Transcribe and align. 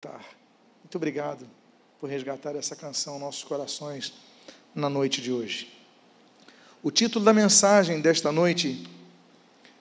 Tá. 0.00 0.18
Muito 0.82 0.96
obrigado 0.96 1.46
por 2.00 2.08
resgatar 2.08 2.56
essa 2.56 2.74
canção 2.74 3.18
nossos 3.18 3.44
corações 3.44 4.14
na 4.74 4.88
noite 4.88 5.20
de 5.20 5.30
hoje. 5.30 5.70
O 6.82 6.90
título 6.90 7.22
da 7.22 7.34
mensagem 7.34 8.00
desta 8.00 8.32
noite 8.32 8.88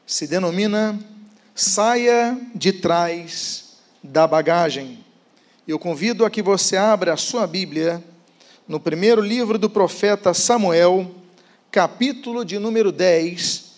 se 0.05 0.27
denomina 0.27 0.99
Saia 1.55 2.37
de 2.53 2.73
trás 2.73 3.77
da 4.03 4.27
bagagem. 4.27 5.05
Eu 5.65 5.79
convido 5.79 6.25
a 6.25 6.29
que 6.29 6.41
você 6.41 6.75
abra 6.75 7.13
a 7.13 7.17
sua 7.17 7.47
Bíblia 7.47 8.03
no 8.67 8.77
primeiro 8.77 9.21
livro 9.21 9.57
do 9.57 9.69
profeta 9.69 10.33
Samuel, 10.33 11.15
capítulo 11.71 12.43
de 12.43 12.59
número 12.59 12.91
10. 12.91 13.71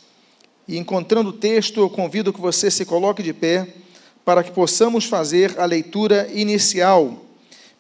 E 0.68 0.76
encontrando 0.76 1.30
o 1.30 1.34
texto, 1.34 1.82
eu 1.82 1.90
convido 1.90 2.34
que 2.34 2.42
você 2.42 2.72
se 2.72 2.84
coloque 2.84 3.22
de 3.22 3.32
pé 3.32 3.76
para 4.24 4.44
que 4.44 4.52
possamos 4.52 5.06
fazer 5.06 5.60
a 5.60 5.66
leitura 5.66 6.30
inicial. 6.34 7.26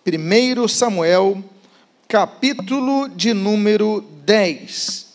1 0.05 0.68
Samuel, 0.68 1.43
capítulo 2.07 3.07
de 3.10 3.34
número 3.34 4.02
10. 4.25 5.07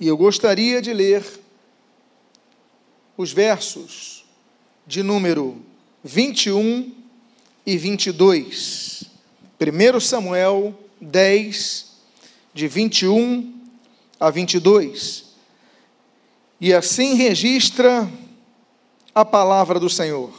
E 0.00 0.08
eu 0.08 0.16
gostaria 0.16 0.82
de 0.82 0.92
ler 0.92 1.24
os 3.16 3.32
versos 3.32 4.24
de 4.86 5.02
número 5.02 5.62
21 6.02 6.92
e 7.64 7.76
22. 7.76 9.04
1 9.60 10.00
Samuel 10.00 10.76
10, 11.00 11.92
de 12.52 12.66
21 12.66 13.54
a 14.18 14.28
22. 14.28 15.24
E 16.60 16.72
assim 16.72 17.14
registra 17.14 18.10
a 19.14 19.24
palavra 19.24 19.78
do 19.78 19.90
Senhor. 19.90 20.30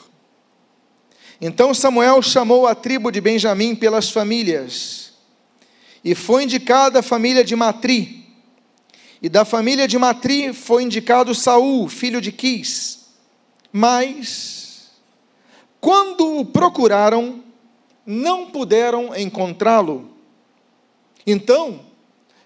Então 1.40 1.74
Samuel 1.74 2.22
chamou 2.22 2.68
a 2.68 2.74
tribo 2.74 3.12
de 3.12 3.20
Benjamim 3.20 3.76
pelas 3.76 4.10
famílias, 4.10 5.14
e 6.04 6.16
foi 6.16 6.44
indicada 6.44 7.00
a 7.00 7.04
família 7.04 7.44
de 7.44 7.56
Matri. 7.56 8.24
E 9.22 9.30
da 9.30 9.46
família 9.46 9.88
de 9.88 9.98
Matri 9.98 10.52
foi 10.54 10.84
indicado 10.84 11.34
Saul, 11.34 11.88
filho 11.88 12.20
de 12.20 12.32
Quis. 12.32 13.08
Mas 13.72 14.92
quando 15.80 16.40
o 16.40 16.46
procuraram, 16.46 17.44
não 18.06 18.46
puderam 18.46 19.16
encontrá-lo. 19.16 20.12
Então, 21.26 21.82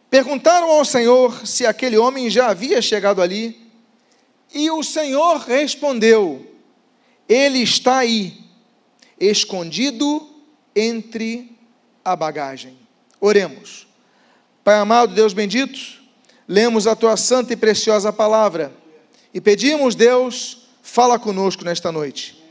perguntaram 0.10 0.72
ao 0.72 0.86
Senhor 0.86 1.46
se 1.46 1.66
aquele 1.66 1.98
homem 1.98 2.30
já 2.30 2.48
havia 2.48 2.82
chegado 2.82 3.22
ali 3.22 3.67
e 4.54 4.70
o 4.72 4.84
Senhor 4.84 5.38
respondeu: 5.40 6.46
Ele 7.28 7.60
está 7.60 8.00
aí, 8.00 8.38
escondido 9.20 10.28
entre 10.76 11.58
a 12.04 12.16
bagagem. 12.16 12.78
Oremos. 13.20 13.88
Pai 14.64 14.76
amado, 14.76 15.14
Deus 15.14 15.34
bendito, 15.34 15.80
lemos 16.48 16.88
a 16.88 16.96
tua 16.96 17.18
santa 17.18 17.54
e 17.54 17.56
preciosa 17.56 18.12
palavra 18.12 18.74
e 19.34 19.42
pedimos, 19.42 19.96
Deus, 19.96 20.68
fala 20.82 21.20
conosco 21.20 21.64
nesta 21.64 21.92
noite. 21.92 22.42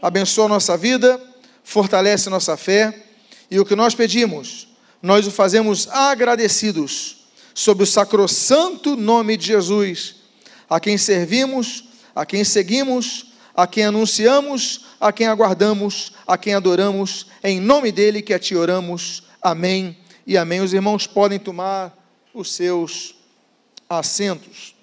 Abençoa 0.00 0.48
nossa 0.48 0.76
vida, 0.76 1.20
fortalece 1.62 2.28
nossa 2.28 2.56
fé 2.56 3.04
e 3.50 3.58
o 3.58 3.64
que 3.64 3.74
nós 3.74 3.94
pedimos, 3.94 4.68
nós 5.02 5.26
o 5.26 5.30
fazemos 5.30 5.88
agradecidos 5.88 7.28
sob 7.54 7.82
o 7.82 7.86
sacrossanto 7.86 8.96
nome 8.96 9.36
de 9.36 9.46
Jesus 9.46 10.16
a 10.68 10.80
quem 10.80 10.98
servimos, 10.98 11.84
a 12.14 12.24
quem 12.24 12.44
seguimos, 12.44 13.32
a 13.54 13.66
quem 13.66 13.84
anunciamos, 13.84 14.86
a 15.00 15.12
quem 15.12 15.26
aguardamos, 15.26 16.12
a 16.26 16.36
quem 16.36 16.54
adoramos, 16.54 17.26
em 17.42 17.60
nome 17.60 17.92
dele 17.92 18.22
que 18.22 18.34
a 18.34 18.38
ti 18.38 18.54
oramos. 18.54 19.22
Amém 19.40 19.96
e 20.26 20.36
amém. 20.36 20.60
Os 20.60 20.72
irmãos 20.72 21.06
podem 21.06 21.38
tomar 21.38 21.96
os 22.32 22.52
seus 22.52 23.14
assentos. 23.88 24.74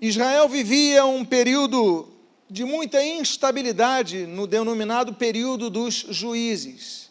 Israel 0.00 0.48
vivia 0.48 1.04
um 1.04 1.24
período 1.24 2.08
de 2.50 2.64
muita 2.64 3.02
instabilidade 3.02 4.26
no 4.26 4.46
denominado 4.46 5.14
período 5.14 5.70
dos 5.70 5.94
juízes. 6.10 7.01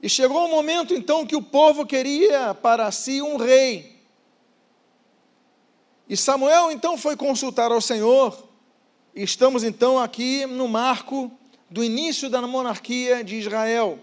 E 0.00 0.08
chegou 0.08 0.44
o 0.44 0.50
momento 0.50 0.94
então 0.94 1.26
que 1.26 1.34
o 1.34 1.42
povo 1.42 1.84
queria 1.84 2.54
para 2.54 2.90
si 2.92 3.20
um 3.20 3.36
rei. 3.36 3.98
E 6.08 6.16
Samuel 6.16 6.70
então 6.70 6.96
foi 6.96 7.16
consultar 7.16 7.72
ao 7.72 7.80
Senhor. 7.80 8.48
E 9.14 9.22
estamos 9.22 9.64
então 9.64 9.98
aqui 9.98 10.46
no 10.46 10.68
marco 10.68 11.30
do 11.68 11.82
início 11.82 12.30
da 12.30 12.40
monarquia 12.42 13.24
de 13.24 13.36
Israel. 13.36 13.98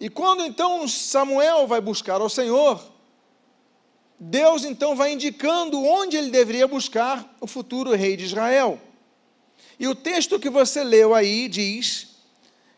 E 0.00 0.08
quando 0.08 0.42
então 0.44 0.88
Samuel 0.88 1.66
vai 1.66 1.80
buscar 1.80 2.22
ao 2.22 2.30
Senhor, 2.30 2.82
Deus 4.18 4.64
então 4.64 4.96
vai 4.96 5.12
indicando 5.12 5.82
onde 5.82 6.16
ele 6.16 6.30
deveria 6.30 6.66
buscar 6.66 7.36
o 7.38 7.46
futuro 7.46 7.94
rei 7.94 8.16
de 8.16 8.24
Israel. 8.24 8.80
E 9.78 9.86
o 9.86 9.94
texto 9.94 10.40
que 10.40 10.50
você 10.50 10.82
leu 10.82 11.14
aí 11.14 11.48
diz 11.48 12.09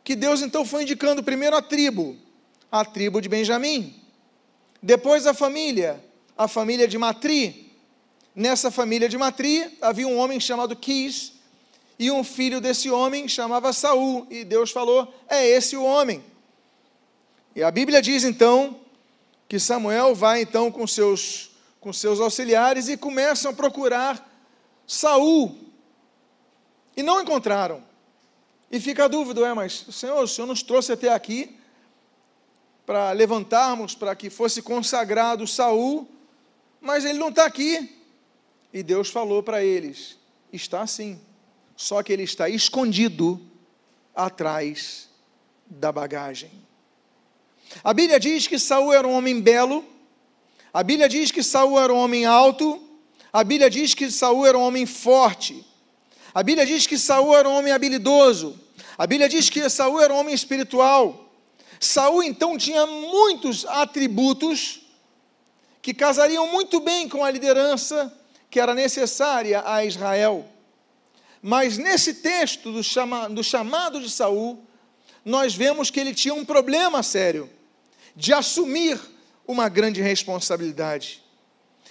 que 0.04 0.16
Deus 0.16 0.42
então 0.42 0.64
foi 0.64 0.82
indicando 0.82 1.22
primeiro 1.22 1.56
a 1.56 1.62
tribo, 1.62 2.16
a 2.70 2.84
tribo 2.84 3.20
de 3.20 3.28
Benjamim, 3.28 3.94
depois 4.82 5.26
a 5.26 5.34
família, 5.34 6.02
a 6.36 6.48
família 6.48 6.88
de 6.88 6.98
Matri. 6.98 7.72
Nessa 8.34 8.70
família 8.70 9.08
de 9.08 9.18
Matri 9.18 9.76
havia 9.80 10.08
um 10.08 10.16
homem 10.16 10.40
chamado 10.40 10.74
Quis 10.74 11.34
e 11.98 12.10
um 12.10 12.24
filho 12.24 12.60
desse 12.60 12.90
homem 12.90 13.28
chamava 13.28 13.72
Saul, 13.72 14.26
e 14.30 14.42
Deus 14.42 14.70
falou: 14.70 15.12
"É 15.28 15.46
esse 15.46 15.76
o 15.76 15.84
homem". 15.84 16.24
E 17.54 17.62
a 17.62 17.70
Bíblia 17.70 18.00
diz 18.00 18.24
então 18.24 18.80
que 19.46 19.58
Samuel 19.58 20.14
vai 20.14 20.40
então 20.40 20.72
com 20.72 20.86
seus 20.86 21.50
com 21.78 21.92
seus 21.92 22.20
auxiliares 22.20 22.88
e 22.88 22.96
começam 22.96 23.50
a 23.50 23.54
procurar 23.54 24.32
Saul. 24.86 25.58
E 26.96 27.02
não 27.02 27.20
encontraram. 27.20 27.82
E 28.72 28.80
fica 28.80 29.04
a 29.04 29.08
dúvida, 29.08 29.46
é, 29.46 29.52
mas 29.52 29.84
Senhor, 29.90 30.24
o 30.24 30.26
Senhor 30.26 30.46
nos 30.46 30.62
trouxe 30.62 30.92
até 30.92 31.10
aqui 31.10 31.58
para 32.86 33.12
levantarmos, 33.12 33.94
para 33.94 34.16
que 34.16 34.30
fosse 34.30 34.62
consagrado 34.62 35.46
Saul, 35.46 36.08
mas 36.80 37.04
ele 37.04 37.18
não 37.18 37.28
está 37.28 37.44
aqui. 37.44 37.94
E 38.72 38.82
Deus 38.82 39.10
falou 39.10 39.42
para 39.42 39.62
eles: 39.62 40.18
está 40.50 40.86
sim, 40.86 41.20
só 41.76 42.02
que 42.02 42.14
ele 42.14 42.22
está 42.22 42.48
escondido 42.48 43.38
atrás 44.14 45.10
da 45.66 45.92
bagagem. 45.92 46.50
A 47.84 47.92
Bíblia 47.92 48.18
diz 48.18 48.46
que 48.46 48.58
Saul 48.58 48.94
era 48.94 49.06
um 49.06 49.12
homem 49.12 49.38
belo, 49.38 49.84
a 50.72 50.82
Bíblia 50.82 51.10
diz 51.10 51.30
que 51.30 51.42
Saul 51.42 51.78
era 51.78 51.92
um 51.92 51.98
homem 51.98 52.24
alto, 52.24 52.82
a 53.30 53.44
Bíblia 53.44 53.68
diz 53.68 53.92
que 53.92 54.10
Saul 54.10 54.46
era 54.46 54.56
um 54.56 54.62
homem 54.62 54.86
forte. 54.86 55.62
A 56.34 56.42
Bíblia 56.42 56.64
diz 56.64 56.86
que 56.86 56.96
Saul 56.96 57.36
era 57.36 57.46
um 57.46 57.52
homem 57.52 57.70
habilidoso. 57.70 58.61
A 58.98 59.06
Bíblia 59.06 59.28
diz 59.28 59.48
que 59.48 59.69
Saul 59.69 60.00
era 60.00 60.12
um 60.12 60.19
homem 60.19 60.34
espiritual. 60.34 61.32
Saul 61.80 62.22
então 62.22 62.56
tinha 62.56 62.86
muitos 62.86 63.64
atributos 63.64 64.82
que 65.80 65.92
casariam 65.92 66.47
muito 66.47 66.80
bem 66.80 67.08
com 67.08 67.25
a 67.25 67.31
liderança 67.31 68.16
que 68.50 68.60
era 68.60 68.75
necessária 68.75 69.62
a 69.66 69.84
Israel. 69.84 70.47
Mas 71.41 71.76
nesse 71.76 72.14
texto 72.14 72.70
do, 72.70 72.84
chama, 72.84 73.28
do 73.28 73.42
chamado 73.42 74.00
de 74.00 74.08
Saul, 74.08 74.64
nós 75.25 75.54
vemos 75.54 75.91
que 75.91 75.98
ele 75.98 76.14
tinha 76.14 76.34
um 76.34 76.44
problema 76.44 77.02
sério 77.02 77.50
de 78.14 78.32
assumir 78.32 79.00
uma 79.47 79.69
grande 79.69 80.00
responsabilidade. 80.00 81.22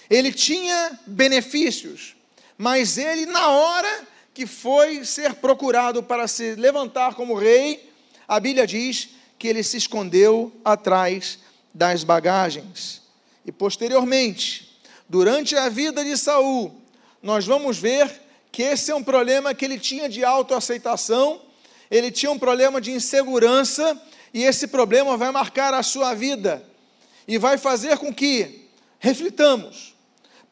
Ele 0.08 0.32
tinha 0.32 0.98
benefícios, 1.06 2.16
mas 2.56 2.96
ele, 2.96 3.26
na 3.26 3.48
hora 3.48 4.08
que 4.34 4.46
foi 4.46 5.04
ser 5.04 5.34
procurado 5.34 6.02
para 6.02 6.26
se 6.26 6.54
levantar 6.54 7.14
como 7.14 7.34
rei, 7.34 7.90
a 8.26 8.40
Bíblia 8.40 8.66
diz 8.66 9.10
que 9.38 9.48
ele 9.48 9.62
se 9.62 9.76
escondeu 9.76 10.52
atrás 10.64 11.38
das 11.74 12.04
bagagens. 12.04 13.02
E 13.44 13.52
posteriormente, 13.52 14.78
durante 15.08 15.56
a 15.56 15.68
vida 15.68 16.04
de 16.04 16.16
Saul, 16.16 16.74
nós 17.22 17.44
vamos 17.44 17.78
ver 17.78 18.10
que 18.50 18.62
esse 18.62 18.90
é 18.90 18.94
um 18.94 19.02
problema 19.02 19.54
que 19.54 19.64
ele 19.64 19.78
tinha 19.78 20.08
de 20.08 20.24
autoaceitação, 20.24 21.40
ele 21.90 22.10
tinha 22.10 22.30
um 22.30 22.38
problema 22.38 22.80
de 22.80 22.92
insegurança, 22.92 24.00
e 24.32 24.44
esse 24.44 24.66
problema 24.66 25.16
vai 25.16 25.30
marcar 25.30 25.74
a 25.74 25.82
sua 25.82 26.14
vida 26.14 26.64
e 27.28 27.36
vai 27.36 27.58
fazer 27.58 27.98
com 27.98 28.12
que 28.12 28.68
reflitamos 28.98 29.94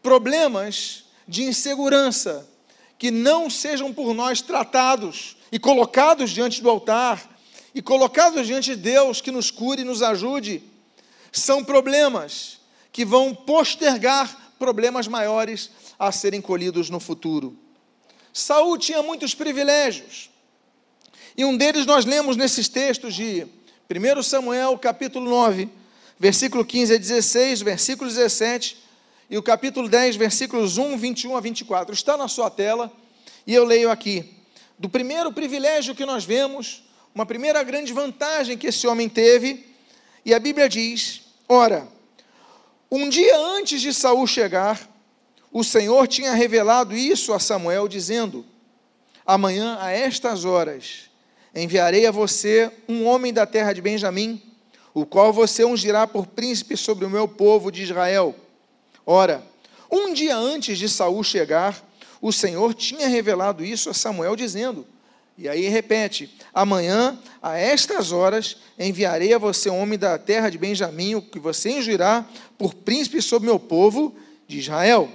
problemas 0.03 1.05
de 1.27 1.45
insegurança 1.45 2.50
que 3.01 3.11
não 3.11 3.49
sejam 3.49 3.95
por 3.95 4.13
nós 4.13 4.43
tratados 4.43 5.35
e 5.51 5.59
colocados 5.59 6.31
diante 6.31 6.61
do 6.61 6.69
altar 6.69 7.35
e 7.75 7.81
colocados 7.81 8.47
diante 8.47 8.77
de 8.77 8.77
Deus 8.77 9.23
que 9.23 9.31
nos 9.31 9.51
cure 9.51 9.81
e 9.81 9.87
nos 9.87 10.03
ajude, 10.03 10.63
são 11.33 11.65
problemas 11.65 12.61
que 12.93 13.03
vão 13.03 13.35
postergar 13.35 14.53
problemas 14.59 15.09
maiores 15.09 15.71
a 15.99 16.13
serem 16.13 16.43
colhidos 16.43 16.91
no 16.91 17.01
futuro. 17.01 17.57
Saul 18.35 18.77
tinha 18.77 19.03
muitos 19.03 19.35
privilégios. 19.35 20.29
E 21.35 21.43
um 21.43 21.57
deles 21.57 21.87
nós 21.87 22.05
lemos 22.05 22.37
nesses 22.37 22.69
textos 22.69 23.15
de 23.15 23.47
1 23.89 24.23
Samuel, 24.23 24.77
capítulo 24.77 25.25
9, 25.25 25.71
versículo 26.19 26.67
15 26.67 26.97
a 26.97 26.99
16, 26.99 27.63
versículo 27.63 28.11
17, 28.11 28.77
e 29.31 29.39
o 29.39 29.43
capítulo 29.43 29.89
10, 29.89 30.17
versículos 30.17 30.77
1, 30.77 30.99
21 30.99 31.37
a 31.37 31.41
24. 31.41 31.95
Está 31.95 32.17
na 32.17 32.27
sua 32.27 32.51
tela, 32.51 32.93
e 33.47 33.55
eu 33.55 33.65
leio 33.65 33.89
aqui. 33.89 34.35
Do 34.77 34.89
primeiro 34.89 35.33
privilégio 35.33 35.95
que 35.95 36.05
nós 36.05 36.25
vemos, 36.25 36.83
uma 37.15 37.25
primeira 37.25 37.63
grande 37.63 37.93
vantagem 37.93 38.59
que 38.59 38.67
esse 38.67 38.89
homem 38.89 39.09
teve, 39.09 39.65
e 40.25 40.35
a 40.35 40.41
Bíblia 40.41 40.69
diz: 40.69 41.23
Ora, 41.49 41.87
um 42.91 43.09
dia 43.09 43.39
antes 43.39 43.81
de 43.81 43.95
Saul 43.95 44.27
chegar, 44.27 44.91
o 45.53 45.63
Senhor 45.63 46.09
tinha 46.09 46.33
revelado 46.33 46.97
isso 46.97 47.33
a 47.33 47.39
Samuel, 47.39 47.87
dizendo: 47.87 48.45
Amanhã, 49.25 49.79
a 49.81 49.93
estas 49.93 50.45
horas, 50.45 51.09
enviarei 51.55 52.05
a 52.05 52.11
você 52.11 52.73
um 52.89 53.07
homem 53.07 53.33
da 53.33 53.47
terra 53.47 53.73
de 53.73 53.81
Benjamim, 53.81 54.43
o 54.93 55.07
qual 55.07 55.33
você 55.33 55.65
ungirá 55.65 56.05
por 56.05 56.27
príncipe 56.27 56.77
sobre 56.77 57.05
o 57.05 57.11
meu 57.11 57.29
povo 57.29 57.71
de 57.71 57.85
Israel. 57.85 58.35
Ora, 59.05 59.45
um 59.91 60.13
dia 60.13 60.37
antes 60.37 60.79
de 60.79 60.89
Saul 60.89 61.23
chegar, 61.25 61.83
o 62.21 62.33
Senhor 62.33 62.75
tinha 62.75 63.09
revelado 63.09 63.65
isso 63.65 63.91
a 63.91 63.95
Samuel, 63.95 64.37
dizendo: 64.37 64.87
e 65.41 65.49
aí 65.49 65.69
repete: 65.69 66.31
Amanhã, 66.53 67.19
a 67.43 67.57
estas 67.57 68.13
horas, 68.13 68.59
enviarei 68.79 69.33
a 69.33 69.39
você 69.39 69.71
um 69.71 69.81
homem 69.81 69.99
da 69.99 70.19
terra 70.19 70.51
de 70.51 70.59
Benjamim, 70.59 71.15
o 71.15 71.23
que 71.23 71.39
você 71.39 71.71
ungirá 71.71 72.27
por 72.59 72.75
príncipe 72.75 73.23
sobre 73.23 73.49
meu 73.49 73.59
povo 73.59 74.15
de 74.47 74.59
Israel. 74.59 75.09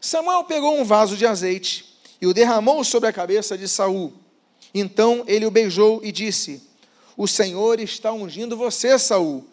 Samuel 0.00 0.44
pegou 0.44 0.78
um 0.78 0.84
vaso 0.84 1.16
de 1.16 1.26
azeite 1.26 1.98
e 2.20 2.26
o 2.28 2.32
derramou 2.32 2.84
sobre 2.84 3.08
a 3.08 3.12
cabeça 3.12 3.58
de 3.58 3.66
Saul. 3.66 4.12
Então 4.72 5.24
ele 5.26 5.44
o 5.44 5.50
beijou 5.50 6.00
e 6.04 6.12
disse: 6.12 6.62
O 7.16 7.26
Senhor 7.26 7.80
está 7.80 8.12
ungindo 8.12 8.56
você, 8.56 8.96
Saul, 8.96 9.44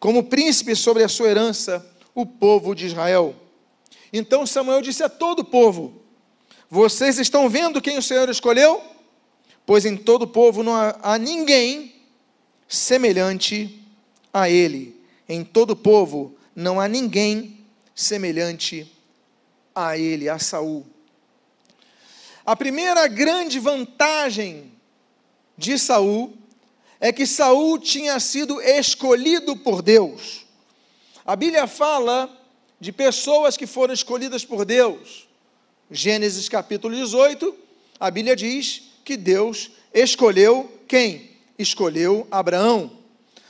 como 0.00 0.24
príncipe 0.24 0.74
sobre 0.74 1.02
a 1.02 1.08
sua 1.08 1.28
herança, 1.28 1.84
o 2.14 2.24
povo 2.24 2.74
de 2.74 2.86
Israel. 2.86 3.34
Então 4.12 4.46
Samuel 4.46 4.80
disse 4.80 5.02
a 5.02 5.08
todo 5.08 5.40
o 5.40 5.44
povo: 5.44 6.02
Vocês 6.70 7.18
estão 7.18 7.48
vendo 7.48 7.82
quem 7.82 7.98
o 7.98 8.02
Senhor 8.02 8.28
escolheu? 8.28 8.80
Pois 9.66 9.84
em 9.84 9.96
todo 9.96 10.22
o 10.22 10.28
povo 10.28 10.62
não 10.62 10.74
há, 10.76 11.18
ninguém 11.18 11.94
semelhante 12.68 13.82
a 14.32 14.48
ele. 14.48 15.00
Em 15.28 15.42
todo 15.42 15.70
o 15.70 15.76
povo 15.76 16.36
não 16.54 16.80
há 16.80 16.86
ninguém 16.86 17.58
semelhante 17.94 18.90
a 19.74 19.96
ele, 19.98 20.28
a 20.28 20.38
Saul. 20.38 20.86
A 22.44 22.54
primeira 22.54 23.08
grande 23.08 23.58
vantagem 23.58 24.70
de 25.56 25.78
Saul 25.78 26.34
é 27.00 27.10
que 27.10 27.26
Saul 27.26 27.78
tinha 27.78 28.20
sido 28.20 28.60
escolhido 28.60 29.56
por 29.56 29.80
Deus. 29.80 30.43
A 31.24 31.36
Bíblia 31.36 31.66
fala 31.66 32.30
de 32.80 32.92
pessoas 32.92 33.56
que 33.56 33.66
foram 33.66 33.94
escolhidas 33.94 34.44
por 34.44 34.64
Deus. 34.64 35.26
Gênesis 35.90 36.48
capítulo 36.48 36.94
18, 36.94 37.54
a 37.98 38.10
Bíblia 38.10 38.36
diz 38.36 38.82
que 39.04 39.16
Deus 39.16 39.70
escolheu 39.92 40.70
quem? 40.86 41.30
Escolheu 41.58 42.26
Abraão. 42.30 42.90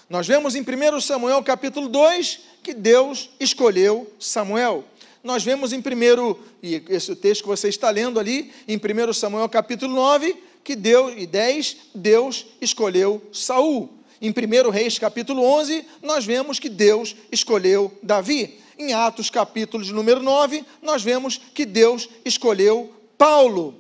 Nós 0.08 0.26
vemos 0.26 0.54
em 0.54 0.62
1 0.62 1.00
Samuel 1.00 1.42
capítulo 1.42 1.88
2 1.88 2.40
que 2.62 2.74
Deus 2.74 3.30
escolheu 3.40 4.12
Samuel 4.18 4.84
nós 5.24 5.42
vemos 5.42 5.72
em 5.72 5.80
primeiro, 5.80 6.38
e 6.62 6.84
esse 6.90 7.16
texto 7.16 7.40
que 7.40 7.48
você 7.48 7.70
está 7.70 7.88
lendo 7.88 8.20
ali, 8.20 8.52
em 8.68 8.76
1 8.76 9.14
Samuel 9.14 9.48
capítulo 9.48 9.94
9, 9.94 10.36
que 10.62 10.76
Deus, 10.76 11.14
e 11.16 11.26
10, 11.26 11.76
Deus 11.94 12.44
escolheu 12.60 13.22
Saul. 13.32 13.88
Em 14.24 14.30
1 14.30 14.70
Reis 14.70 14.98
capítulo 14.98 15.44
11, 15.44 15.84
nós 16.00 16.24
vemos 16.24 16.58
que 16.58 16.70
Deus 16.70 17.14
escolheu 17.30 17.92
Davi. 18.02 18.58
Em 18.78 18.94
Atos 18.94 19.28
capítulo 19.28 19.84
número 19.84 20.22
9, 20.22 20.64
nós 20.80 21.02
vemos 21.02 21.38
que 21.52 21.66
Deus 21.66 22.08
escolheu 22.24 22.90
Paulo. 23.18 23.74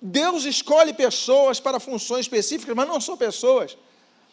Deus 0.00 0.46
escolhe 0.46 0.94
pessoas 0.94 1.60
para 1.60 1.78
funções 1.78 2.24
específicas, 2.24 2.74
mas 2.74 2.88
não 2.88 3.02
são 3.02 3.18
pessoas. 3.18 3.76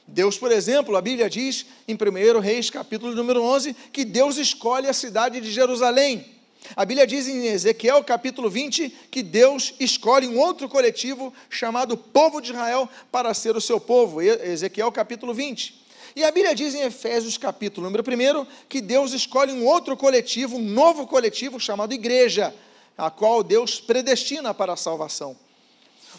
Deus, 0.08 0.38
por 0.38 0.50
exemplo, 0.50 0.96
a 0.96 1.02
Bíblia 1.02 1.30
diz 1.30 1.66
em 1.90 1.94
1 1.94 2.40
Reis 2.40 2.70
capítulo 2.70 3.14
número 3.14 3.44
11 3.44 3.76
que 3.92 4.06
Deus 4.06 4.38
escolhe 4.38 4.88
a 4.88 4.94
cidade 4.94 5.42
de 5.42 5.52
Jerusalém. 5.52 6.39
A 6.76 6.86
Bíblia 6.86 7.08
diz 7.08 7.28
em 7.28 7.48
Ezequiel 7.48 8.04
capítulo 8.04 8.50
20 8.50 8.90
que 9.10 9.24
Deus 9.24 9.74
escolhe 9.80 10.28
um 10.28 10.38
outro 10.38 10.70
coletivo 10.70 11.34
chamado 11.50 11.98
povo 11.98 12.42
de 12.42 12.52
Israel 12.52 12.88
para 13.12 13.34
ser 13.34 13.56
o 13.56 13.62
seu 13.62 13.80
povo. 13.80 14.22
Ezequiel 14.22 14.92
capítulo 14.92 15.34
20. 15.34 15.88
E 16.16 16.24
a 16.24 16.32
Bíblia 16.32 16.54
diz 16.54 16.76
em 16.76 16.82
Efésios 16.82 17.38
capítulo 17.38 17.90
número 17.90 18.04
1 18.04 18.46
que 18.68 18.82
Deus 18.82 19.14
escolhe 19.14 19.52
um 19.52 19.66
outro 19.66 19.96
coletivo, 19.96 20.58
um 20.58 20.62
novo 20.62 21.08
coletivo 21.08 21.60
chamado 21.60 21.94
igreja, 21.94 22.54
a 22.98 23.10
qual 23.10 23.42
Deus 23.42 23.80
predestina 23.80 24.54
para 24.54 24.74
a 24.74 24.78
salvação. 24.78 25.36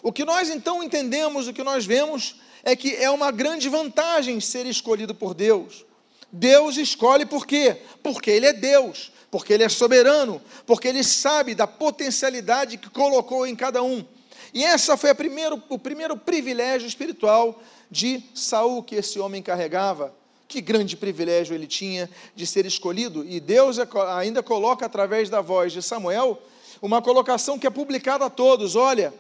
O 0.03 0.13
que 0.13 0.25
nós 0.25 0.49
então 0.49 0.83
entendemos, 0.83 1.49
o 1.49 1.53
que 1.53 1.63
nós 1.63 1.85
vemos, 1.85 2.37
é 2.65 2.75
que 2.75 2.95
é 2.97 3.11
uma 3.11 3.31
grande 3.31 3.69
vantagem 3.69 4.41
ser 4.41 4.67
escolhido 4.67 5.15
por 5.15 5.35
Deus. 5.35 5.85
Deus 6.33 6.77
escolhe 6.77 7.27
por 7.27 7.47
quê? 7.47 7.83
Porque 8.03 8.31
Ele 8.31 8.47
é 8.47 8.53
Deus 8.53 9.13
porque 9.31 9.53
Ele 9.53 9.63
é 9.63 9.69
soberano, 9.69 10.43
porque 10.67 10.89
Ele 10.89 11.05
sabe 11.05 11.55
da 11.55 11.67
potencialidade 11.67 12.77
que 12.77 12.91
colocou 12.91 13.47
em 13.47 13.55
cada 13.55 13.83
um. 13.83 14.05
E 14.53 14.65
essa 14.65 14.97
foi 14.97 15.15
primeiro, 15.15 15.63
o 15.69 15.79
primeiro 15.79 16.17
privilégio 16.17 16.89
espiritual 16.89 17.63
de 17.91 18.23
Saul 18.35 18.83
que 18.83 18.97
esse 18.97 19.21
homem 19.21 19.43
carregava. 19.43 20.13
Que 20.49 20.61
grande 20.61 20.97
privilégio 20.97 21.55
ele 21.55 21.69
tinha 21.69 22.11
de 22.35 22.45
ser 22.45 22.67
escolhido. 22.67 23.25
E 23.25 23.39
Deus 23.39 23.79
é 23.79 23.87
ainda 24.09 24.43
coloca 24.43 24.85
através 24.85 25.31
da 25.31 25.41
voz 25.41 25.73
de 25.73 25.81
Samuel 25.81 26.43
uma 26.83 27.01
colocação 27.01 27.57
que 27.57 27.69
é 27.69 27.71
publicada 27.71 28.25
a 28.25 28.31
todos. 28.31 28.75
Olha, 28.75 29.15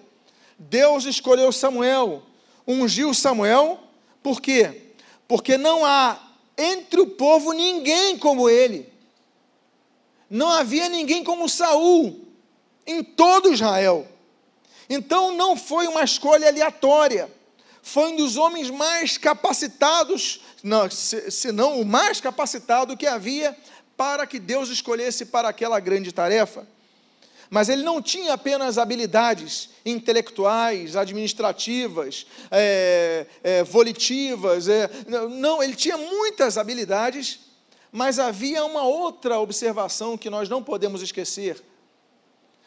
Deus 0.58 1.04
escolheu 1.04 1.52
Samuel, 1.52 2.22
ungiu 2.66 3.14
Samuel, 3.14 3.78
por 4.20 4.40
quê? 4.40 4.94
Porque 5.28 5.56
não 5.56 5.84
há 5.84 6.20
entre 6.58 7.00
o 7.00 7.06
povo 7.06 7.52
ninguém 7.52 8.18
como 8.18 8.48
ele 8.48 8.89
não 10.30 10.48
havia 10.48 10.88
ninguém 10.88 11.24
como 11.24 11.48
Saul 11.48 12.24
em 12.86 13.02
todo 13.02 13.52
Israel. 13.52 14.06
Então 14.88 15.34
não 15.34 15.56
foi 15.56 15.88
uma 15.88 16.04
escolha 16.04 16.46
aleatória. 16.46 17.28
Foi 17.82 18.12
um 18.12 18.16
dos 18.16 18.36
homens 18.36 18.70
mais 18.70 19.18
capacitados, 19.18 20.40
não, 20.62 20.88
se, 20.88 21.30
se 21.30 21.50
não 21.50 21.80
o 21.80 21.84
mais 21.84 22.20
capacitado 22.20 22.96
que 22.96 23.06
havia 23.06 23.56
para 23.96 24.26
que 24.26 24.38
Deus 24.38 24.68
escolhesse 24.68 25.26
para 25.26 25.48
aquela 25.48 25.80
grande 25.80 26.12
tarefa. 26.12 26.66
Mas 27.48 27.68
ele 27.68 27.82
não 27.82 28.00
tinha 28.00 28.34
apenas 28.34 28.78
habilidades 28.78 29.70
intelectuais, 29.84 30.94
administrativas, 30.94 32.26
é, 32.50 33.26
é, 33.42 33.64
volitivas, 33.64 34.68
é, 34.68 34.88
não, 35.30 35.60
ele 35.60 35.74
tinha 35.74 35.96
muitas 35.96 36.56
habilidades 36.56 37.49
mas 37.92 38.18
havia 38.18 38.64
uma 38.64 38.82
outra 38.82 39.38
observação 39.40 40.16
que 40.16 40.30
nós 40.30 40.48
não 40.48 40.62
podemos 40.62 41.02
esquecer: 41.02 41.62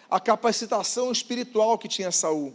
a 0.09 0.19
capacitação 0.19 1.11
espiritual 1.11 1.77
que 1.77 1.87
tinha 1.87 2.11
Saul. 2.11 2.53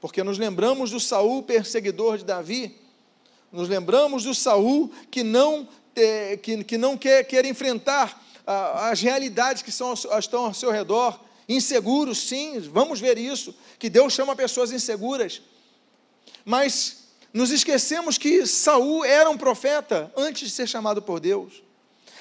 Porque 0.00 0.22
nos 0.22 0.38
lembramos 0.38 0.90
do 0.90 1.00
Saul 1.00 1.42
perseguidor 1.42 2.18
de 2.18 2.24
Davi, 2.24 2.76
nos 3.50 3.68
lembramos 3.68 4.24
do 4.24 4.34
Saul 4.34 4.90
que 5.10 5.22
não, 5.22 5.68
que, 6.42 6.64
que 6.64 6.78
não 6.78 6.96
quer, 6.96 7.24
quer 7.24 7.44
enfrentar 7.44 8.22
as 8.46 9.00
realidades 9.00 9.62
que 9.62 9.72
são, 9.72 9.94
estão 10.18 10.46
ao 10.46 10.54
seu 10.54 10.70
redor, 10.70 11.18
inseguro, 11.48 12.14
sim, 12.14 12.58
vamos 12.60 13.00
ver 13.00 13.18
isso, 13.18 13.54
que 13.78 13.90
Deus 13.90 14.12
chama 14.12 14.36
pessoas 14.36 14.72
inseguras. 14.72 15.42
Mas 16.44 17.08
nos 17.32 17.50
esquecemos 17.50 18.16
que 18.16 18.46
Saul 18.46 19.04
era 19.04 19.28
um 19.28 19.36
profeta 19.36 20.12
antes 20.16 20.48
de 20.48 20.54
ser 20.54 20.66
chamado 20.66 21.02
por 21.02 21.20
Deus. 21.20 21.62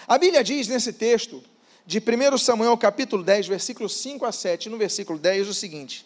A 0.08 0.18
Bíblia 0.18 0.42
diz 0.42 0.70
nesse 0.70 0.94
texto, 0.94 1.44
de 1.86 2.00
1 2.00 2.38
Samuel 2.38 2.78
capítulo 2.78 3.22
10, 3.22 3.48
versículos 3.48 3.94
5 3.98 4.26
a 4.26 4.32
7, 4.32 4.70
no 4.70 4.78
versículo 4.78 5.20
10, 5.20 5.50
o 5.50 5.54
seguinte: 5.54 6.06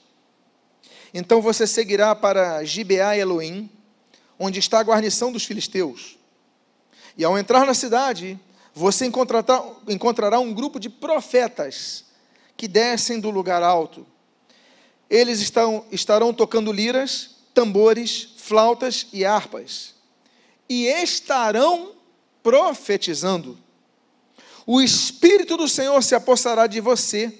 Então 1.13 1.39
você 1.39 1.67
seguirá 1.67 2.15
para 2.15 2.63
Gibeá 2.63 3.15
e 3.15 3.19
Elohim, 3.19 3.69
onde 4.39 4.57
está 4.57 4.79
a 4.79 4.83
guarnição 4.83 5.31
dos 5.31 5.45
filisteus. 5.45 6.17
E 7.15 7.23
ao 7.23 7.37
entrar 7.37 7.63
na 7.63 7.75
cidade, 7.75 8.39
você 8.73 9.05
encontrará, 9.05 9.63
encontrará 9.87 10.39
um 10.39 10.51
grupo 10.51 10.79
de 10.79 10.89
profetas 10.89 12.05
que 12.57 12.67
descem 12.67 13.19
do 13.19 13.29
lugar 13.29 13.61
alto. 13.61 14.07
Eles 15.07 15.41
estão, 15.41 15.85
estarão 15.91 16.33
tocando 16.33 16.71
liras, 16.71 17.35
tambores, 17.53 18.29
flautas 18.37 19.05
e 19.13 19.23
harpas. 19.23 19.93
E 20.67 20.87
estarão 20.87 21.91
profetizando. 22.41 23.59
O 24.65 24.81
Espírito 24.81 25.57
do 25.57 25.67
Senhor 25.67 26.01
se 26.03 26.15
apossará 26.15 26.67
de 26.67 26.79
você, 26.79 27.33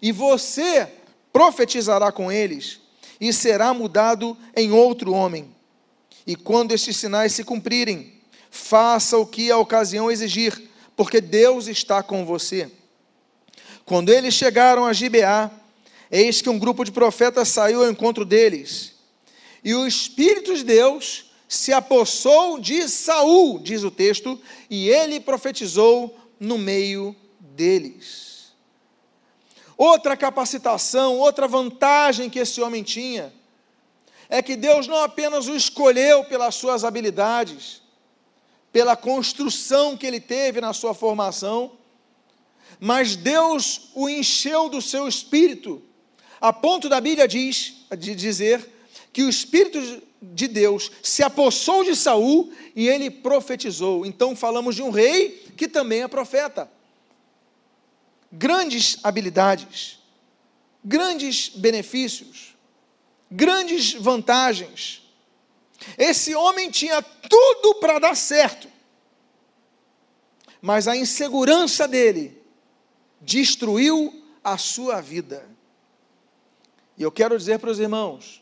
e 0.00 0.12
você 0.12 0.88
profetizará 1.32 2.10
com 2.10 2.30
eles, 2.30 2.80
e 3.20 3.32
será 3.32 3.72
mudado 3.74 4.36
em 4.56 4.70
outro 4.72 5.12
homem. 5.12 5.54
E 6.26 6.36
quando 6.36 6.72
estes 6.72 6.96
sinais 6.96 7.32
se 7.32 7.44
cumprirem, 7.44 8.20
faça 8.50 9.16
o 9.16 9.26
que 9.26 9.50
a 9.50 9.58
ocasião 9.58 10.10
exigir, 10.10 10.70
porque 10.96 11.20
Deus 11.20 11.66
está 11.66 12.02
com 12.02 12.24
você. 12.24 12.70
Quando 13.84 14.10
eles 14.10 14.34
chegaram 14.34 14.84
a 14.84 14.92
Gibeá, 14.92 15.50
eis 16.10 16.42
que 16.42 16.50
um 16.50 16.58
grupo 16.58 16.84
de 16.84 16.92
profetas 16.92 17.48
saiu 17.48 17.82
ao 17.82 17.90
encontro 17.90 18.24
deles. 18.24 18.94
E 19.64 19.74
o 19.74 19.86
Espírito 19.86 20.54
de 20.54 20.64
Deus 20.64 21.30
se 21.48 21.72
apossou 21.72 22.60
de 22.60 22.88
Saul, 22.88 23.58
diz 23.58 23.82
o 23.82 23.90
texto, 23.90 24.40
e 24.68 24.88
ele 24.88 25.18
profetizou 25.18 26.16
no 26.40 26.56
meio 26.56 27.14
deles. 27.38 28.54
Outra 29.76 30.16
capacitação, 30.16 31.18
outra 31.18 31.46
vantagem 31.46 32.30
que 32.30 32.38
esse 32.38 32.60
homem 32.60 32.82
tinha, 32.82 33.32
é 34.28 34.40
que 34.40 34.56
Deus 34.56 34.86
não 34.86 35.02
apenas 35.02 35.48
o 35.48 35.54
escolheu 35.54 36.24
pelas 36.24 36.54
suas 36.54 36.84
habilidades, 36.84 37.82
pela 38.72 38.96
construção 38.96 39.96
que 39.96 40.06
ele 40.06 40.20
teve 40.20 40.60
na 40.60 40.72
sua 40.72 40.94
formação, 40.94 41.72
mas 42.78 43.16
Deus 43.16 43.90
o 43.94 44.08
encheu 44.08 44.68
do 44.68 44.80
seu 44.80 45.06
espírito, 45.06 45.82
a 46.40 46.52
ponto 46.52 46.88
da 46.88 47.00
Bíblia 47.00 47.28
diz, 47.28 47.74
de 47.98 48.14
dizer 48.14 48.66
que 49.12 49.22
o 49.22 49.28
espírito 49.28 50.02
de 50.20 50.46
Deus 50.46 50.90
se 51.02 51.22
apossou 51.22 51.84
de 51.84 51.96
Saul 51.96 52.52
e 52.76 52.88
ele 52.88 53.10
profetizou. 53.10 54.04
Então 54.04 54.36
falamos 54.36 54.74
de 54.74 54.82
um 54.82 54.90
rei 54.90 55.46
que 55.56 55.66
também 55.66 56.02
é 56.02 56.08
profeta. 56.08 56.70
Grandes 58.30 58.98
habilidades, 59.02 59.98
grandes 60.84 61.48
benefícios, 61.48 62.54
grandes 63.30 63.94
vantagens. 63.94 65.02
Esse 65.96 66.34
homem 66.34 66.70
tinha 66.70 67.02
tudo 67.02 67.76
para 67.76 67.98
dar 67.98 68.14
certo, 68.14 68.68
mas 70.60 70.86
a 70.86 70.96
insegurança 70.96 71.88
dele 71.88 72.40
destruiu 73.20 74.22
a 74.44 74.58
sua 74.58 75.00
vida. 75.00 75.48
E 76.96 77.02
eu 77.02 77.10
quero 77.10 77.36
dizer 77.36 77.58
para 77.58 77.70
os 77.70 77.78
irmãos 77.78 78.39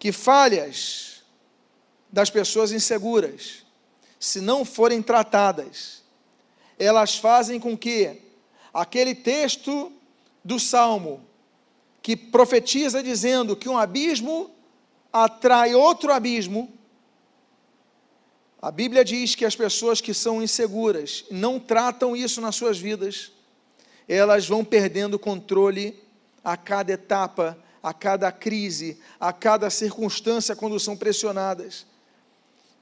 que 0.00 0.10
falhas 0.12 1.22
das 2.10 2.30
pessoas 2.30 2.72
inseguras, 2.72 3.66
se 4.18 4.40
não 4.40 4.64
forem 4.64 5.02
tratadas, 5.02 6.02
elas 6.78 7.18
fazem 7.18 7.60
com 7.60 7.76
que 7.76 8.18
aquele 8.72 9.14
texto 9.14 9.92
do 10.42 10.58
Salmo, 10.58 11.22
que 12.00 12.16
profetiza 12.16 13.02
dizendo 13.02 13.54
que 13.54 13.68
um 13.68 13.76
abismo 13.76 14.50
atrai 15.12 15.74
outro 15.74 16.10
abismo, 16.10 16.72
a 18.62 18.70
Bíblia 18.70 19.04
diz 19.04 19.34
que 19.34 19.44
as 19.44 19.54
pessoas 19.54 20.00
que 20.00 20.14
são 20.14 20.42
inseguras 20.42 21.26
não 21.30 21.60
tratam 21.60 22.16
isso 22.16 22.40
nas 22.40 22.56
suas 22.56 22.78
vidas, 22.78 23.32
elas 24.08 24.48
vão 24.48 24.64
perdendo 24.64 25.18
controle 25.18 26.02
a 26.42 26.56
cada 26.56 26.92
etapa, 26.92 27.58
a 27.82 27.92
cada 27.92 28.30
crise, 28.30 28.98
a 29.18 29.32
cada 29.32 29.70
circunstância 29.70 30.54
quando 30.56 30.78
são 30.78 30.96
pressionadas. 30.96 31.86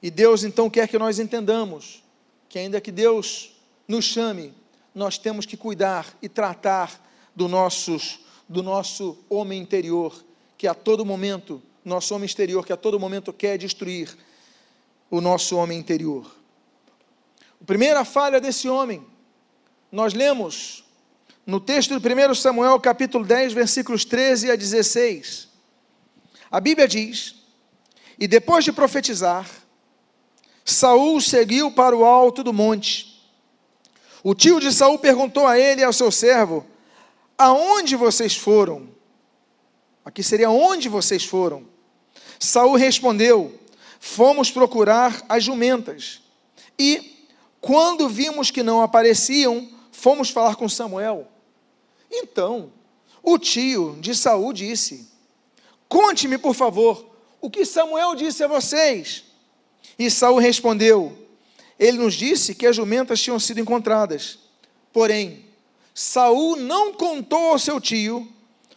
E 0.03 0.11
Deus 0.11 0.45
então 0.45 0.69
quer 0.69 0.89
que 0.89 0.99
nós 0.99 1.19
entendamos 1.19 2.03
que, 2.49 2.59
ainda 2.59 2.81
que 2.81 2.93
Deus 2.93 3.53
nos 3.87 4.05
chame, 4.05 4.55
nós 4.95 5.19
temos 5.19 5.47
que 5.47 5.57
cuidar 5.57 6.07
e 6.21 6.29
tratar 6.29 7.05
do, 7.35 7.49
nossos, 7.49 8.21
do 8.49 8.63
nosso 8.63 9.19
homem 9.29 9.61
interior, 9.61 10.25
que 10.57 10.67
a 10.67 10.75
todo 10.75 11.05
momento 11.05 11.63
nosso 11.89 12.15
homem 12.15 12.27
exterior 12.27 12.65
que 12.65 12.73
a 12.73 12.77
todo 12.77 13.01
momento 13.01 13.33
quer 13.33 13.57
destruir 13.57 14.17
o 15.11 15.21
nosso 15.21 15.57
homem 15.57 15.79
interior. 15.79 16.31
A 17.61 17.65
primeira 17.65 18.05
falha 18.05 18.41
desse 18.41 18.69
homem, 18.69 19.05
nós 19.91 20.13
lemos 20.13 20.85
no 21.49 21.59
texto 21.59 21.99
de 21.99 22.15
1 22.15 22.35
Samuel, 22.35 22.79
capítulo 22.79 23.25
10, 23.25 23.55
versículos 23.55 24.05
13 24.05 24.51
a 24.51 24.55
16. 24.55 25.49
A 26.51 26.61
Bíblia 26.61 26.87
diz: 26.87 27.37
E 28.19 28.29
depois 28.29 28.67
de 28.67 28.71
profetizar, 28.71 29.49
Saul 30.63 31.23
seguiu 31.23 31.71
para 31.71 31.97
o 31.97 32.05
alto 32.05 32.45
do 32.45 32.53
monte. 32.53 33.27
O 34.23 34.35
tio 34.35 34.61
de 34.61 34.71
Saul 34.71 34.99
perguntou 34.99 35.47
a 35.47 35.59
ele 35.59 35.81
e 35.81 35.85
ao 35.85 35.93
seu 35.95 36.11
servo: 36.13 36.67
Aonde 37.39 37.97
vocês 37.97 38.37
foram? 38.37 38.87
Aqui 40.05 40.23
seria 40.23 40.51
onde 40.51 40.87
vocês 40.87 41.25
foram. 41.25 41.65
Saul 42.39 42.77
respondeu: 42.77 43.59
Fomos 43.99 44.51
procurar 44.51 45.25
as 45.27 45.45
jumentas. 45.45 46.21
E, 46.79 47.27
quando 47.59 48.07
vimos 48.07 48.51
que 48.51 48.63
não 48.63 48.83
apareciam, 48.83 49.67
fomos 49.91 50.29
falar 50.29 50.55
com 50.55 50.69
Samuel. 50.69 51.27
Então, 52.11 52.73
o 53.23 53.39
tio 53.39 53.97
de 54.01 54.15
Saul 54.15 54.53
disse: 54.53 55.09
Conte-me, 55.89 56.39
por 56.39 56.55
favor, 56.55 57.09
o 57.41 57.51
que 57.51 57.65
Samuel 57.65 58.15
disse 58.15 58.43
a 58.43 58.49
vocês. 58.49 59.25
E 59.99 60.11
Saul 60.11 60.39
respondeu: 60.39 61.17
Ele 61.79 61.99
nos 61.99 62.15
disse 62.15 62.55
que 62.55 62.67
as 62.67 62.77
jumentas 62.77 63.21
tinham 63.21 63.39
sido 63.39 63.61
encontradas. 63.61 64.39
Porém, 64.93 65.45
Saul 65.95 66.57
não 66.57 66.93
contou 66.93 67.51
ao 67.51 67.59
seu 67.59 67.81
tio 67.81 68.27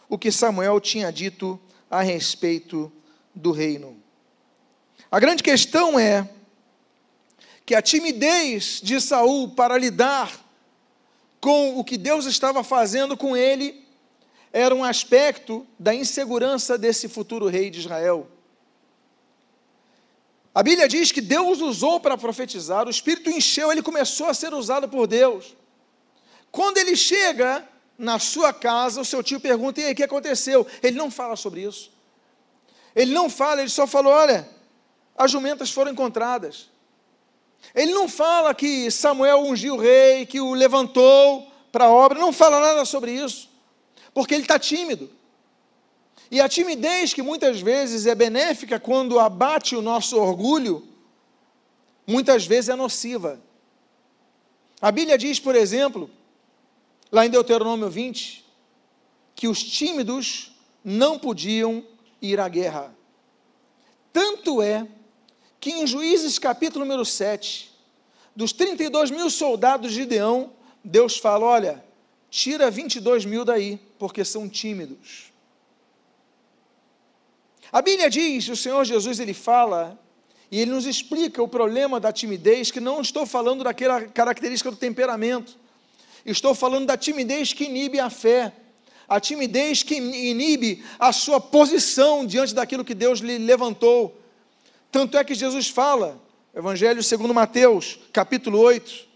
o 0.08 0.18
que 0.18 0.30
Samuel 0.30 0.80
tinha 0.80 1.10
dito 1.12 1.58
a 1.90 2.02
respeito 2.02 2.92
do 3.34 3.52
reino. 3.52 3.96
A 5.10 5.20
grande 5.20 5.42
questão 5.42 5.98
é 5.98 6.28
que 7.64 7.74
a 7.74 7.82
timidez 7.82 8.80
de 8.82 9.00
Saul 9.00 9.50
para 9.50 9.78
lidar 9.78 10.41
com 11.42 11.76
o 11.76 11.82
que 11.82 11.98
Deus 11.98 12.24
estava 12.24 12.62
fazendo 12.62 13.16
com 13.16 13.36
ele 13.36 13.84
era 14.52 14.72
um 14.72 14.84
aspecto 14.84 15.66
da 15.76 15.92
insegurança 15.92 16.78
desse 16.78 17.08
futuro 17.08 17.48
rei 17.48 17.68
de 17.68 17.80
Israel. 17.80 18.28
A 20.54 20.62
Bíblia 20.62 20.86
diz 20.86 21.10
que 21.10 21.20
Deus 21.20 21.60
usou 21.60 21.98
para 21.98 22.16
profetizar, 22.16 22.86
o 22.86 22.90
Espírito 22.90 23.28
encheu, 23.28 23.72
ele 23.72 23.82
começou 23.82 24.28
a 24.28 24.34
ser 24.34 24.54
usado 24.54 24.88
por 24.88 25.08
Deus. 25.08 25.56
Quando 26.52 26.78
ele 26.78 26.94
chega 26.94 27.66
na 27.98 28.20
sua 28.20 28.52
casa, 28.52 29.00
o 29.00 29.04
seu 29.04 29.20
tio 29.20 29.40
pergunta: 29.40 29.80
e 29.80 29.86
aí, 29.86 29.92
o 29.94 29.96
que 29.96 30.04
aconteceu? 30.04 30.64
Ele 30.80 30.96
não 30.96 31.10
fala 31.10 31.34
sobre 31.34 31.62
isso. 31.62 31.90
Ele 32.94 33.12
não 33.12 33.28
fala, 33.28 33.62
ele 33.62 33.70
só 33.70 33.84
falou: 33.84 34.12
olha, 34.12 34.48
as 35.16 35.28
jumentas 35.28 35.72
foram 35.72 35.90
encontradas. 35.90 36.70
Ele 37.74 37.92
não 37.92 38.08
fala 38.08 38.54
que 38.54 38.90
Samuel 38.90 39.40
ungiu 39.40 39.74
o 39.74 39.78
rei, 39.78 40.26
que 40.26 40.40
o 40.40 40.52
levantou 40.52 41.50
para 41.70 41.86
a 41.86 41.90
obra, 41.90 42.18
não 42.18 42.32
fala 42.32 42.60
nada 42.60 42.84
sobre 42.84 43.12
isso, 43.12 43.48
porque 44.12 44.34
ele 44.34 44.42
está 44.42 44.58
tímido. 44.58 45.10
E 46.30 46.40
a 46.40 46.48
timidez, 46.48 47.12
que 47.12 47.22
muitas 47.22 47.60
vezes 47.60 48.06
é 48.06 48.14
benéfica 48.14 48.80
quando 48.80 49.18
abate 49.18 49.76
o 49.76 49.82
nosso 49.82 50.18
orgulho, 50.18 50.86
muitas 52.06 52.46
vezes 52.46 52.70
é 52.70 52.74
nociva. 52.74 53.40
A 54.80 54.90
Bíblia 54.90 55.16
diz, 55.16 55.38
por 55.38 55.54
exemplo, 55.54 56.10
lá 57.10 57.24
em 57.24 57.30
Deuteronômio 57.30 57.88
20, 57.88 58.44
que 59.34 59.46
os 59.46 59.62
tímidos 59.62 60.52
não 60.84 61.18
podiam 61.18 61.84
ir 62.20 62.40
à 62.40 62.48
guerra. 62.48 62.94
Tanto 64.12 64.60
é 64.60 64.86
que 65.62 65.70
em 65.70 65.86
Juízes 65.86 66.40
capítulo 66.40 66.84
número 66.84 67.04
7, 67.04 67.70
dos 68.34 68.52
32 68.52 69.12
mil 69.12 69.30
soldados 69.30 69.92
de 69.92 69.98
Gideão, 70.00 70.50
Deus 70.82 71.18
fala: 71.18 71.46
olha, 71.46 71.84
tira 72.28 72.68
22 72.68 73.24
mil 73.24 73.44
daí, 73.44 73.78
porque 73.96 74.24
são 74.24 74.48
tímidos. 74.48 75.32
A 77.70 77.80
Bíblia 77.80 78.10
diz, 78.10 78.48
o 78.48 78.56
Senhor 78.56 78.84
Jesus 78.84 79.20
ele 79.20 79.32
fala, 79.32 79.96
e 80.50 80.58
ele 80.58 80.72
nos 80.72 80.84
explica 80.84 81.40
o 81.40 81.46
problema 81.46 82.00
da 82.00 82.10
timidez, 82.10 82.72
que 82.72 82.80
não 82.80 83.00
estou 83.00 83.24
falando 83.24 83.62
daquela 83.62 84.02
característica 84.02 84.68
do 84.68 84.76
temperamento, 84.76 85.56
estou 86.26 86.56
falando 86.56 86.86
da 86.86 86.96
timidez 86.96 87.52
que 87.52 87.66
inibe 87.66 88.00
a 88.00 88.10
fé 88.10 88.52
a 89.08 89.20
timidez 89.20 89.82
que 89.82 89.94
inibe 89.94 90.82
a 90.98 91.12
sua 91.12 91.38
posição 91.38 92.24
diante 92.24 92.54
daquilo 92.54 92.84
que 92.84 92.94
Deus 92.94 93.18
lhe 93.18 93.36
levantou. 93.36 94.21
Tanto 94.92 95.16
é 95.16 95.24
que 95.24 95.34
Jesus 95.34 95.70
fala, 95.70 96.22
Evangelho 96.54 97.02
segundo 97.02 97.32
Mateus, 97.32 97.98
capítulo 98.12 98.58
8, 98.58 99.08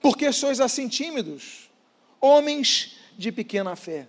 porque 0.00 0.32
sois 0.32 0.60
assim 0.60 0.88
tímidos, 0.88 1.70
homens 2.20 2.96
de 3.16 3.30
pequena 3.30 3.76
fé. 3.76 4.08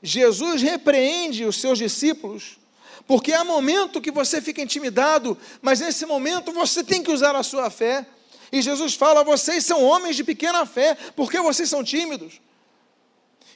Jesus 0.00 0.62
repreende 0.62 1.44
os 1.44 1.60
seus 1.60 1.76
discípulos, 1.76 2.56
porque 3.04 3.32
há 3.32 3.44
momento 3.44 4.00
que 4.00 4.12
você 4.12 4.40
fica 4.40 4.62
intimidado, 4.62 5.36
mas 5.60 5.80
nesse 5.80 6.06
momento 6.06 6.52
você 6.52 6.84
tem 6.84 7.02
que 7.02 7.10
usar 7.10 7.34
a 7.34 7.42
sua 7.42 7.68
fé. 7.68 8.06
E 8.52 8.62
Jesus 8.62 8.94
fala: 8.94 9.24
vocês 9.24 9.66
são 9.66 9.82
homens 9.82 10.14
de 10.14 10.22
pequena 10.22 10.64
fé, 10.64 10.96
por 11.16 11.32
que 11.32 11.40
vocês 11.40 11.68
são 11.68 11.82
tímidos? 11.82 12.40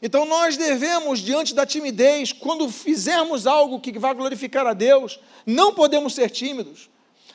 Então 0.03 0.25
nós 0.25 0.57
devemos, 0.57 1.21
diante 1.21 1.55
da 1.55 1.65
timidez, 1.65 2.33
quando 2.33 2.69
fizermos 2.71 3.47
algo 3.47 3.81
que 3.81 3.99
vai 3.99 4.15
glorificar 4.15 4.67
a 4.67 4.73
Deus, 4.73 5.19
não 5.45 5.73
podemos 5.73 6.15
ser 6.15 6.31
tímidos, 6.31 6.91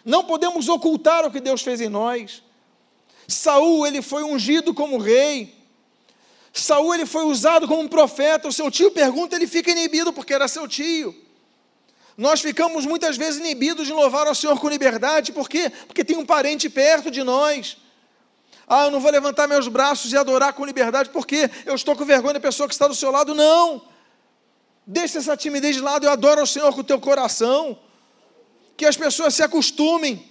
não 0.05 0.23
podemos 0.23 0.69
ocultar 0.69 1.25
o 1.25 1.31
que 1.31 1.39
Deus 1.39 1.61
fez 1.61 1.81
em 1.81 1.89
nós. 1.89 2.43
Saul, 3.27 3.87
ele 3.87 4.01
foi 4.01 4.23
ungido 4.23 4.73
como 4.73 4.97
rei. 4.97 5.55
Saul, 6.53 6.93
ele 6.93 7.05
foi 7.05 7.25
usado 7.25 7.67
como 7.67 7.81
um 7.81 7.87
profeta. 7.87 8.47
O 8.47 8.51
seu 8.51 8.69
tio 8.69 8.91
pergunta, 8.91 9.35
ele 9.35 9.47
fica 9.47 9.71
inibido 9.71 10.11
porque 10.11 10.33
era 10.33 10.47
seu 10.47 10.67
tio. 10.67 11.15
Nós 12.17 12.41
ficamos 12.41 12.85
muitas 12.85 13.17
vezes 13.17 13.39
inibidos 13.39 13.87
de 13.87 13.93
louvar 13.93 14.27
ao 14.27 14.35
Senhor 14.35 14.59
com 14.59 14.69
liberdade, 14.69 15.31
por 15.31 15.49
quê? 15.49 15.71
Porque 15.87 16.03
tem 16.03 16.17
um 16.17 16.25
parente 16.25 16.69
perto 16.69 17.09
de 17.09 17.23
nós. 17.23 17.77
Ah, 18.73 18.85
eu 18.85 18.91
não 18.91 19.01
vou 19.01 19.11
levantar 19.11 19.49
meus 19.49 19.67
braços 19.67 20.13
e 20.13 20.17
adorar 20.17 20.53
com 20.53 20.65
liberdade, 20.65 21.09
porque 21.09 21.51
eu 21.65 21.75
estou 21.75 21.93
com 21.93 22.05
vergonha 22.05 22.35
da 22.35 22.39
pessoa 22.39 22.69
que 22.69 22.73
está 22.73 22.87
do 22.87 22.95
seu 22.95 23.11
lado. 23.11 23.35
Não! 23.35 23.81
Deixe 24.87 25.17
essa 25.17 25.35
timidez 25.35 25.75
de 25.75 25.81
lado 25.81 26.05
e 26.05 26.07
adora 26.07 26.41
o 26.41 26.47
Senhor 26.47 26.73
com 26.73 26.79
o 26.79 26.83
teu 26.83 26.97
coração. 26.97 27.77
Que 28.77 28.85
as 28.85 28.95
pessoas 28.95 29.35
se 29.35 29.43
acostumem 29.43 30.25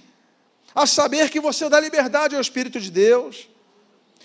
a 0.75 0.87
saber 0.87 1.28
que 1.28 1.38
você 1.38 1.68
dá 1.68 1.78
liberdade 1.78 2.35
ao 2.35 2.40
Espírito 2.40 2.80
de 2.80 2.90
Deus. 2.90 3.47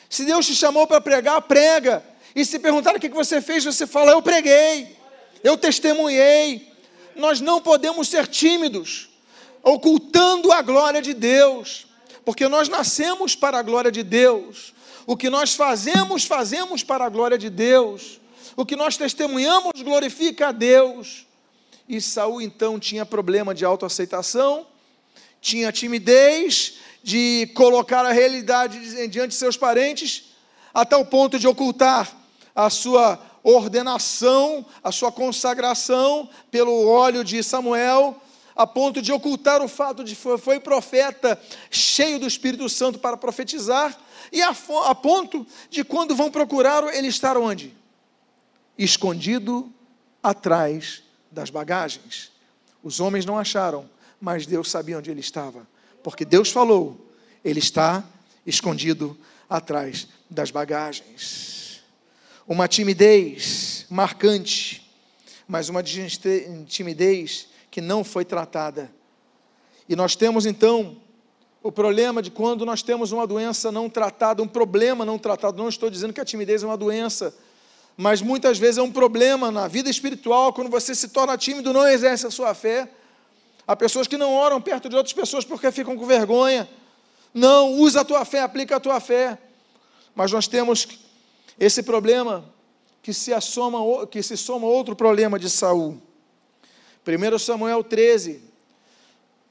Se 0.09 0.23
Deus 0.23 0.45
te 0.45 0.55
chamou 0.55 0.87
para 0.87 1.01
pregar, 1.01 1.41
prega. 1.41 2.01
E 2.33 2.45
se 2.45 2.57
perguntar 2.57 2.95
o 2.95 2.99
que 3.01 3.09
você 3.09 3.41
fez, 3.41 3.65
você 3.65 3.85
fala: 3.85 4.13
Eu 4.13 4.21
preguei, 4.21 4.97
eu 5.43 5.57
testemunhei. 5.57 6.71
Nós 7.17 7.41
não 7.41 7.61
podemos 7.61 8.07
ser 8.07 8.27
tímidos, 8.27 9.09
ocultando 9.61 10.53
a 10.53 10.61
glória 10.61 11.01
de 11.01 11.13
Deus, 11.13 11.84
porque 12.25 12.49
nós 12.49 12.67
nascemos 12.67 13.35
para 13.35 13.59
a 13.59 13.61
glória 13.61 13.91
de 13.91 14.03
Deus. 14.03 14.73
O 15.05 15.15
que 15.15 15.29
nós 15.29 15.53
fazemos, 15.53 16.25
fazemos 16.25 16.83
para 16.83 17.05
a 17.05 17.09
glória 17.09 17.37
de 17.37 17.49
Deus. 17.49 18.19
O 18.57 18.65
que 18.65 18.75
nós 18.75 18.97
testemunhamos 18.97 19.81
glorifica 19.81 20.47
a 20.47 20.51
Deus. 20.51 21.27
E 21.87 22.01
Saul 22.01 22.41
então 22.41 22.79
tinha 22.79 23.05
problema 23.05 23.53
de 23.53 23.63
autoaceitação, 23.63 24.65
tinha 25.39 25.71
timidez 25.71 26.79
de 27.03 27.51
colocar 27.53 28.03
a 28.03 28.11
realidade 28.11 29.07
diante 29.07 29.29
de 29.29 29.35
seus 29.35 29.55
parentes, 29.55 30.31
até 30.73 30.97
o 30.97 31.05
ponto 31.05 31.37
de 31.37 31.47
ocultar 31.47 32.11
a 32.55 32.67
sua 32.71 33.19
ordenação, 33.43 34.65
a 34.83 34.91
sua 34.91 35.11
consagração 35.11 36.27
pelo 36.49 36.87
óleo 36.87 37.23
de 37.23 37.43
Samuel, 37.43 38.19
a 38.55 38.65
ponto 38.65 39.01
de 39.01 39.11
ocultar 39.11 39.61
o 39.61 39.67
fato 39.67 40.03
de 40.03 40.15
foi, 40.15 40.37
foi 40.37 40.59
profeta 40.59 41.39
cheio 41.69 42.19
do 42.19 42.27
Espírito 42.27 42.67
Santo 42.69 42.99
para 42.99 43.17
profetizar, 43.17 43.97
e 44.31 44.41
a, 44.41 44.55
a 44.85 44.95
ponto 44.95 45.45
de 45.69 45.83
quando 45.83 46.15
vão 46.15 46.31
procurar 46.31 46.83
ele 46.95 47.07
estar 47.07 47.37
onde? 47.37 47.75
Escondido 48.77 49.71
atrás 50.23 51.03
das 51.31 51.49
bagagens. 51.49 52.31
Os 52.83 52.99
homens 52.99 53.25
não 53.25 53.37
acharam, 53.37 53.89
mas 54.19 54.45
Deus 54.45 54.71
sabia 54.71 54.97
onde 54.97 55.11
ele 55.11 55.19
estava, 55.19 55.67
porque 56.03 56.23
Deus 56.23 56.51
falou, 56.51 57.11
ele 57.43 57.59
está 57.59 58.03
escondido 58.45 59.17
atrás 59.49 60.07
das 60.29 60.49
bagagens 60.51 61.55
uma 62.47 62.67
timidez 62.67 63.85
marcante, 63.89 64.87
mas 65.47 65.69
uma 65.69 65.81
timidez 65.83 67.47
que 67.75 67.81
não 67.81 68.05
foi 68.05 68.23
tratada. 68.23 68.89
E 69.89 69.97
nós 69.97 70.15
temos 70.15 70.45
então 70.45 70.95
o 71.61 71.69
problema 71.69 72.21
de 72.21 72.31
quando 72.31 72.65
nós 72.65 72.81
temos 72.81 73.11
uma 73.11 73.27
doença 73.27 73.69
não 73.69 73.89
tratada, 73.89 74.41
um 74.41 74.47
problema 74.47 75.03
não 75.03 75.19
tratado. 75.19 75.57
Não 75.57 75.67
estou 75.67 75.89
dizendo 75.89 76.13
que 76.13 76.21
a 76.21 76.23
timidez 76.23 76.63
é 76.63 76.65
uma 76.65 76.77
doença, 76.77 77.35
mas 77.97 78.21
muitas 78.21 78.57
vezes 78.57 78.77
é 78.77 78.81
um 78.81 78.93
problema 78.93 79.51
na 79.51 79.67
vida 79.67 79.89
espiritual, 79.89 80.53
quando 80.53 80.69
você 80.69 80.95
se 80.95 81.09
torna 81.09 81.37
tímido, 81.37 81.73
não 81.73 81.85
exerce 81.85 82.25
a 82.25 82.31
sua 82.31 82.53
fé. 82.53 82.89
Há 83.67 83.75
pessoas 83.75 84.07
que 84.07 84.15
não 84.15 84.33
oram 84.33 84.61
perto 84.61 84.87
de 84.87 84.95
outras 84.95 85.11
pessoas 85.11 85.43
porque 85.43 85.69
ficam 85.69 85.97
com 85.97 86.05
vergonha. 86.05 86.69
Não, 87.33 87.73
usa 87.73 87.99
a 87.99 88.05
tua 88.05 88.23
fé, 88.23 88.39
aplica 88.39 88.77
a 88.77 88.79
tua 88.79 89.01
fé. 89.01 89.37
Mas 90.15 90.31
nós 90.31 90.47
temos 90.47 90.87
esse 91.59 91.83
problema 91.83 92.45
que 93.03 93.11
se, 93.11 93.33
assoma, 93.33 94.07
que 94.07 94.23
se 94.23 94.37
soma 94.37 94.65
outro 94.65 94.95
problema 94.95 95.37
de 95.37 95.49
Saul. 95.49 96.04
1 97.05 97.39
Samuel 97.39 97.83
13, 97.83 98.41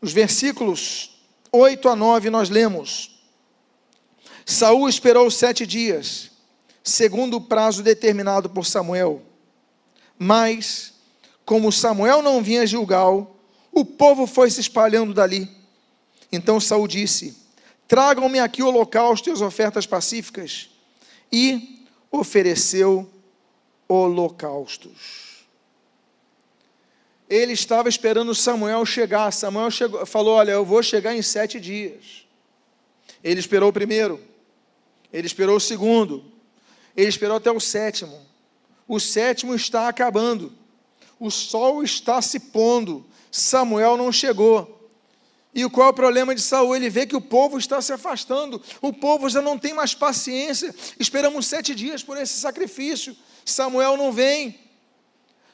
os 0.01 0.13
versículos 0.13 1.19
8 1.53 1.89
a 1.89 1.95
9 1.95 2.31
nós 2.31 2.51
lemos. 2.51 3.23
Saul 4.45 4.89
esperou 4.89 5.31
sete 5.31 5.65
dias, 5.65 6.31
segundo 6.83 7.37
o 7.37 7.41
prazo 7.41 7.83
determinado 7.83 8.51
por 8.51 8.67
Samuel. 8.67 9.23
Mas, 10.19 10.95
como 11.45 11.73
Samuel 11.73 12.23
não 12.23 12.43
vinha 12.43 12.63
a 12.63 12.67
Gilgal, 12.67 13.37
o 13.73 13.85
povo 13.85 14.27
foi 14.27 14.51
se 14.51 14.61
espalhando 14.61 15.15
dali. 15.15 15.49
Então 16.31 16.61
Saul 16.61 16.89
disse: 16.89 17.37
Tragam-me 17.87 18.41
aqui 18.41 18.63
o 18.63 18.67
holocausto 18.67 19.29
e 19.29 19.33
as 19.33 19.41
ofertas 19.41 19.87
pacíficas. 19.87 20.71
E 21.33 21.87
ofereceu 22.11 23.11
holocaustos. 23.89 25.34
Ele 27.35 27.53
estava 27.53 27.89
esperando 27.89 28.33
Samuel 28.33 28.87
chegar. 28.87 29.33
Samuel 29.33 29.69
chegou, 29.69 30.07
falou: 30.07 30.37
Olha, 30.37 30.53
eu 30.53 30.65
vou 30.65 30.81
chegar 30.85 31.17
em 31.17 31.21
sete 31.21 31.59
dias. 31.59 32.25
Ele 33.25 33.41
esperou 33.41 33.71
o 33.71 33.73
primeiro, 33.73 34.21
ele 35.13 35.27
esperou 35.27 35.57
o 35.57 35.61
segundo, 35.61 36.25
ele 36.97 37.09
esperou 37.09 37.37
até 37.37 37.51
o 37.51 37.59
sétimo. 37.59 38.25
O 38.87 39.01
sétimo 39.01 39.53
está 39.53 39.89
acabando, 39.89 40.53
o 41.19 41.29
sol 41.29 41.83
está 41.83 42.23
se 42.23 42.39
pondo. 42.39 43.05
Samuel 43.33 43.97
não 43.97 44.13
chegou. 44.13 44.89
E 45.53 45.69
qual 45.69 45.89
é 45.89 45.91
o 45.91 45.95
problema 45.95 46.37
de 46.37 46.41
Saul? 46.41 46.77
Ele 46.77 46.89
vê 46.89 47.05
que 47.05 47.17
o 47.17 47.21
povo 47.21 47.59
está 47.59 47.83
se 47.83 47.93
afastando, 47.93 48.63
o 48.81 48.93
povo 48.93 49.29
já 49.29 49.43
não 49.43 49.59
tem 49.59 49.75
mais 49.75 49.93
paciência. 49.93 50.73
Esperamos 51.01 51.47
sete 51.47 51.75
dias 51.75 52.01
por 52.01 52.17
esse 52.17 52.39
sacrifício. 52.39 53.17
Samuel 53.45 53.97
não 53.97 54.13
vem. 54.13 54.64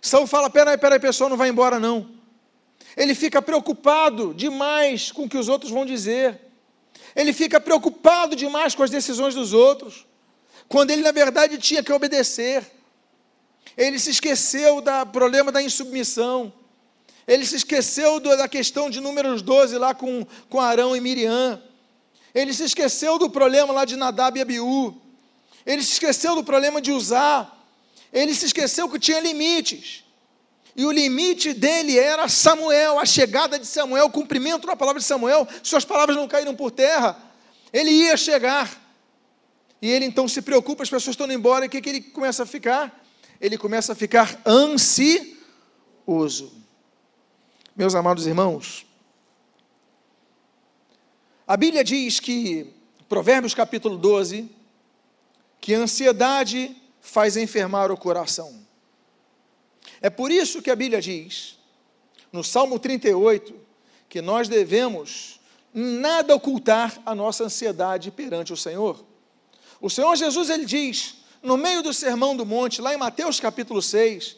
Saul 0.00 0.26
fala: 0.26 0.48
peraí, 0.48 0.78
peraí, 0.78 0.98
pessoal, 0.98 1.30
não 1.30 1.36
vai 1.36 1.48
embora 1.48 1.78
não. 1.78 2.08
Ele 2.96 3.14
fica 3.14 3.40
preocupado 3.40 4.34
demais 4.34 5.12
com 5.12 5.24
o 5.24 5.28
que 5.28 5.38
os 5.38 5.48
outros 5.48 5.70
vão 5.70 5.84
dizer. 5.84 6.38
Ele 7.14 7.32
fica 7.32 7.60
preocupado 7.60 8.36
demais 8.36 8.74
com 8.74 8.82
as 8.82 8.90
decisões 8.90 9.34
dos 9.34 9.52
outros, 9.52 10.06
quando 10.68 10.90
ele 10.90 11.02
na 11.02 11.12
verdade 11.12 11.58
tinha 11.58 11.82
que 11.82 11.92
obedecer. 11.92 12.64
Ele 13.76 13.98
se 13.98 14.10
esqueceu 14.10 14.80
do 14.80 15.06
problema 15.12 15.52
da 15.52 15.62
insubmissão. 15.62 16.52
Ele 17.26 17.46
se 17.46 17.56
esqueceu 17.56 18.18
da 18.18 18.48
questão 18.48 18.90
de 18.90 19.00
números 19.00 19.40
12 19.42 19.78
lá 19.78 19.94
com, 19.94 20.26
com 20.48 20.60
Arão 20.60 20.96
e 20.96 21.00
Miriam. 21.00 21.62
Ele 22.34 22.52
se 22.52 22.64
esqueceu 22.64 23.18
do 23.18 23.30
problema 23.30 23.72
lá 23.72 23.84
de 23.84 23.96
Nadab 23.96 24.36
e 24.36 24.42
Abiú. 24.42 25.00
Ele 25.64 25.82
se 25.82 25.92
esqueceu 25.92 26.34
do 26.34 26.42
problema 26.42 26.80
de 26.80 26.90
usar. 26.90 27.59
Ele 28.12 28.34
se 28.34 28.46
esqueceu 28.46 28.88
que 28.88 28.98
tinha 28.98 29.20
limites. 29.20 30.04
E 30.74 30.84
o 30.84 30.90
limite 30.90 31.52
dele 31.52 31.98
era 31.98 32.28
Samuel, 32.28 32.98
a 32.98 33.04
chegada 33.04 33.58
de 33.58 33.66
Samuel, 33.66 34.06
o 34.06 34.10
cumprimento 34.10 34.66
da 34.66 34.76
palavra 34.76 35.00
de 35.00 35.06
Samuel. 35.06 35.46
Suas 35.62 35.84
palavras 35.84 36.16
não 36.16 36.28
caíram 36.28 36.54
por 36.54 36.70
terra. 36.70 37.20
Ele 37.72 37.90
ia 37.90 38.16
chegar. 38.16 38.80
E 39.82 39.88
ele 39.88 40.04
então 40.04 40.28
se 40.28 40.42
preocupa, 40.42 40.82
as 40.82 40.90
pessoas 40.90 41.14
estão 41.14 41.26
indo 41.26 41.34
embora, 41.34 41.64
e 41.64 41.68
o 41.68 41.70
que, 41.70 41.80
que 41.80 41.88
ele 41.88 42.00
começa 42.00 42.42
a 42.42 42.46
ficar? 42.46 43.02
Ele 43.40 43.56
começa 43.56 43.92
a 43.92 43.96
ficar 43.96 44.40
ansioso. 44.46 46.52
Meus 47.74 47.94
amados 47.94 48.26
irmãos, 48.26 48.84
a 51.46 51.56
Bíblia 51.56 51.82
diz 51.82 52.20
que, 52.20 52.74
Provérbios 53.08 53.54
capítulo 53.54 53.96
12, 53.96 54.50
que 55.60 55.74
a 55.74 55.78
ansiedade 55.78 56.76
faz 57.00 57.36
enfermar 57.36 57.90
o 57.90 57.96
coração. 57.96 58.60
É 60.00 60.10
por 60.10 60.30
isso 60.30 60.62
que 60.62 60.70
a 60.70 60.76
Bíblia 60.76 61.00
diz, 61.00 61.58
no 62.32 62.44
Salmo 62.44 62.78
38, 62.78 63.54
que 64.08 64.20
nós 64.20 64.48
devemos 64.48 65.40
nada 65.72 66.34
ocultar 66.34 67.00
a 67.04 67.14
nossa 67.14 67.44
ansiedade 67.44 68.10
perante 68.10 68.52
o 68.52 68.56
Senhor. 68.56 69.04
O 69.80 69.88
Senhor 69.88 70.14
Jesus 70.16 70.50
ele 70.50 70.64
diz, 70.64 71.16
no 71.42 71.56
meio 71.56 71.82
do 71.82 71.94
Sermão 71.94 72.36
do 72.36 72.44
Monte, 72.44 72.82
lá 72.82 72.92
em 72.92 72.98
Mateus 72.98 73.40
capítulo 73.40 73.80
6, 73.80 74.36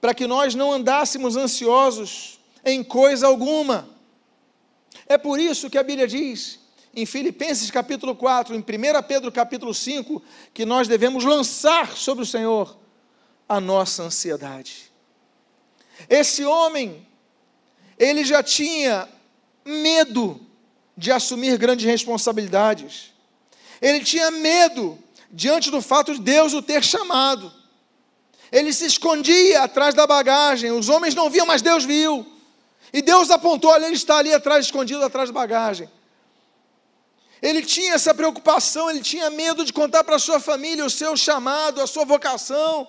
para 0.00 0.14
que 0.14 0.26
nós 0.26 0.54
não 0.54 0.72
andássemos 0.72 1.36
ansiosos 1.36 2.40
em 2.64 2.82
coisa 2.82 3.26
alguma. 3.26 3.88
É 5.06 5.16
por 5.16 5.38
isso 5.38 5.70
que 5.70 5.78
a 5.78 5.82
Bíblia 5.82 6.06
diz, 6.06 6.58
em 6.94 7.06
Filipenses 7.06 7.70
capítulo 7.70 8.14
4, 8.14 8.54
em 8.54 8.58
1 8.58 8.62
Pedro 9.06 9.32
capítulo 9.32 9.74
5, 9.74 10.22
que 10.52 10.64
nós 10.64 10.86
devemos 10.86 11.24
lançar 11.24 11.96
sobre 11.96 12.22
o 12.22 12.26
Senhor 12.26 12.76
a 13.48 13.60
nossa 13.60 14.04
ansiedade. 14.04 14.92
Esse 16.08 16.44
homem, 16.44 17.06
ele 17.98 18.24
já 18.24 18.42
tinha 18.42 19.08
medo 19.64 20.40
de 20.96 21.10
assumir 21.10 21.58
grandes 21.58 21.84
responsabilidades. 21.84 23.12
Ele 23.80 24.04
tinha 24.04 24.30
medo 24.30 24.98
diante 25.30 25.70
do 25.70 25.82
fato 25.82 26.14
de 26.14 26.20
Deus 26.20 26.52
o 26.52 26.62
ter 26.62 26.82
chamado. 26.82 27.52
Ele 28.52 28.72
se 28.72 28.86
escondia 28.86 29.64
atrás 29.64 29.94
da 29.94 30.06
bagagem, 30.06 30.70
os 30.70 30.88
homens 30.88 31.14
não 31.14 31.28
viam, 31.28 31.46
mas 31.46 31.60
Deus 31.60 31.84
viu. 31.84 32.24
E 32.92 33.02
Deus 33.02 33.30
apontou, 33.30 33.74
ele 33.74 33.96
está 33.96 34.18
ali 34.18 34.32
atrás, 34.32 34.66
escondido 34.66 35.04
atrás 35.04 35.28
da 35.28 35.34
bagagem. 35.34 35.90
Ele 37.44 37.60
tinha 37.60 37.92
essa 37.92 38.14
preocupação, 38.14 38.88
ele 38.88 39.02
tinha 39.02 39.28
medo 39.28 39.66
de 39.66 39.70
contar 39.70 40.02
para 40.02 40.16
a 40.16 40.18
sua 40.18 40.40
família 40.40 40.82
o 40.82 40.88
seu 40.88 41.14
chamado, 41.14 41.78
a 41.78 41.86
sua 41.86 42.02
vocação, 42.06 42.88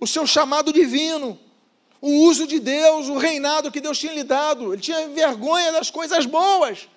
o 0.00 0.08
seu 0.08 0.26
chamado 0.26 0.72
divino, 0.72 1.38
o 2.00 2.10
uso 2.24 2.48
de 2.48 2.58
Deus, 2.58 3.06
o 3.06 3.16
reinado 3.16 3.70
que 3.70 3.80
Deus 3.80 3.96
tinha 3.96 4.12
lhe 4.12 4.24
dado. 4.24 4.72
Ele 4.72 4.82
tinha 4.82 5.06
vergonha 5.06 5.70
das 5.70 5.88
coisas 5.88 6.26
boas 6.26 6.88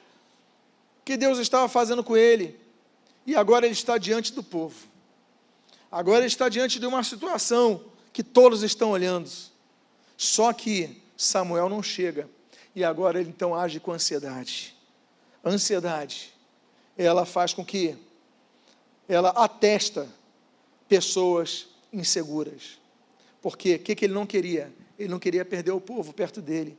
que 1.06 1.16
Deus 1.16 1.38
estava 1.38 1.70
fazendo 1.70 2.04
com 2.04 2.18
ele. 2.18 2.60
E 3.24 3.36
agora 3.36 3.68
ele 3.68 3.74
está 3.74 4.00
diante 4.00 4.34
do 4.34 4.42
povo. 4.42 4.88
Agora 5.92 6.22
ele 6.22 6.26
está 6.26 6.50
diante 6.50 6.80
de 6.80 6.88
uma 6.88 7.04
situação 7.04 7.86
que 8.12 8.24
todos 8.24 8.64
estão 8.64 8.90
olhando. 8.90 9.30
Só 10.18 10.52
que 10.54 11.04
Samuel 11.16 11.70
não 11.70 11.84
chega. 11.84 12.28
E 12.76 12.84
agora 12.84 13.20
ele 13.20 13.30
então 13.30 13.54
age 13.54 13.80
com 13.80 13.92
ansiedade. 13.92 14.79
Ansiedade, 15.44 16.34
ela 16.98 17.26
faz 17.26 17.54
com 17.54 17.64
que 17.64 17.96
ela 19.08 19.30
atesta 19.30 20.08
pessoas 20.88 21.68
inseguras. 21.92 22.80
Porque 23.42 23.76
o 23.76 23.80
que, 23.80 23.96
que 23.96 24.06
ele 24.06 24.14
não 24.14 24.26
queria? 24.26 24.72
Ele 24.98 25.10
não 25.10 25.20
queria 25.20 25.46
perder 25.46 25.72
o 25.72 25.80
povo 25.80 26.14
perto 26.14 26.42
dele. 26.42 26.78